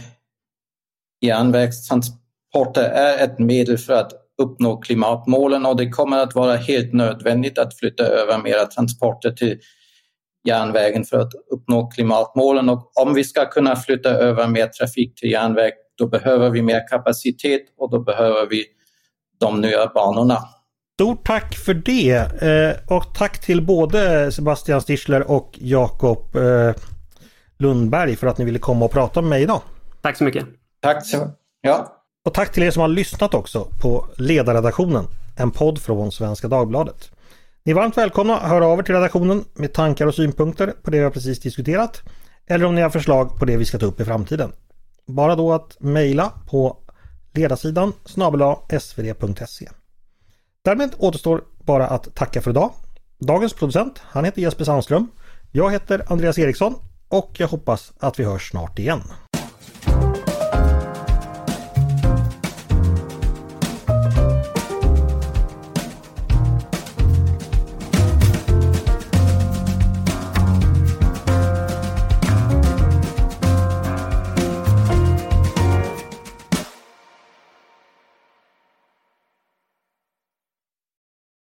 järnvägstransporter 1.21 2.83
är 2.83 3.25
ett 3.25 3.39
medel 3.39 3.79
för 3.79 3.93
att 3.93 4.13
uppnå 4.43 4.77
klimatmålen 4.77 5.67
och 5.67 5.77
det 5.77 5.91
kommer 5.91 6.19
att 6.19 6.35
vara 6.35 6.57
helt 6.57 6.93
nödvändigt 6.93 7.59
att 7.59 7.79
flytta 7.79 8.05
över 8.05 8.39
mera 8.43 8.67
transporter 8.67 9.31
till 9.31 9.59
järnvägen 10.49 11.05
för 11.05 11.19
att 11.19 11.33
uppnå 11.51 11.87
klimatmålen. 11.87 12.69
Och 12.69 12.93
om 12.95 13.15
vi 13.15 13.25
ska 13.25 13.45
kunna 13.45 13.77
flytta 13.77 14.11
över 14.11 14.49
mer 14.49 14.67
trafik 14.67 15.21
till 15.21 15.31
järnväg, 15.31 15.73
då 15.99 16.07
behöver 16.07 16.51
vi 16.51 16.63
mer 16.63 16.89
kapacitet 16.89 17.63
och 17.79 17.91
då 17.91 18.01
behöver 18.01 18.47
vi 18.51 18.65
de 19.41 19.61
nya 19.61 19.87
banorna. 19.87 20.39
Stort 21.01 21.27
tack 21.27 21.55
för 21.57 21.75
det 21.75 22.43
eh, 22.43 22.97
och 22.97 23.15
tack 23.15 23.41
till 23.47 23.63
både 23.63 24.33
Sebastian 24.33 24.81
Stichler 24.81 25.31
och 25.31 25.59
Jakob 25.61 26.37
eh, 26.37 26.75
Lundberg 27.59 28.17
för 28.17 28.27
att 28.27 28.39
ni 28.39 28.45
ville 28.45 28.59
komma 28.59 28.85
och 28.85 28.91
prata 28.91 29.21
med 29.21 29.31
mig 29.31 29.43
idag. 29.43 29.61
Tack 30.01 30.17
så 30.17 30.25
mycket. 30.25 30.47
Tack. 30.81 31.07
Så, 31.07 31.31
ja. 31.61 32.01
Och 32.25 32.35
tack 32.35 32.53
till 32.53 32.63
er 32.63 32.71
som 32.71 32.81
har 32.81 32.89
lyssnat 32.89 33.35
också 33.35 33.69
på 33.83 34.07
Ledarredaktionen, 34.17 35.07
en 35.37 35.51
podd 35.51 35.79
från 35.79 36.13
Svenska 36.13 36.49
Dagbladet. 36.49 37.11
Ni 37.65 37.73
är 37.73 37.77
varmt 37.77 37.97
välkomna 37.97 38.39
att 38.39 38.49
höra 38.49 38.67
av 38.67 38.79
er 38.79 38.83
till 38.83 38.95
redaktionen 38.95 39.45
med 39.55 39.73
tankar 39.73 40.07
och 40.07 40.15
synpunkter 40.15 40.75
på 40.83 40.91
det 40.91 40.99
vi 40.99 41.05
har 41.05 41.11
precis 41.11 41.41
diskuterat 41.41 42.03
eller 42.47 42.65
om 42.65 42.75
ni 42.75 42.81
har 42.83 42.91
förslag 42.91 43.39
på 43.39 43.45
det 43.45 43.57
vi 43.57 43.65
ska 43.65 43.79
ta 43.79 43.87
upp 43.87 44.01
i 44.01 44.05
framtiden. 44.05 44.53
Bara 45.07 45.37
då 45.37 45.53
att 45.53 45.77
mejla 45.81 46.33
på 46.47 46.77
ledarsidan 47.33 47.93
snabel 48.05 48.57
svd.se. 48.81 49.69
Därmed 50.63 50.95
återstår 50.99 51.45
bara 51.65 51.87
att 51.87 52.15
tacka 52.15 52.43
för 52.43 52.51
idag. 52.51 52.73
Dagens 53.19 53.53
producent, 53.53 54.03
han 54.05 54.25
heter 54.25 54.43
Jesper 54.43 54.65
Sandström. 54.65 55.09
Jag 55.53 55.73
heter 55.73 56.05
Andreas 56.13 56.39
Eriksson 56.39 56.75
och 57.15 57.31
jag 57.39 57.49
hoppas 57.49 57.93
att 57.99 58.21
vi 58.21 58.25
hörs 58.25 58.51
snart 58.51 58.79
igen. 58.79 59.03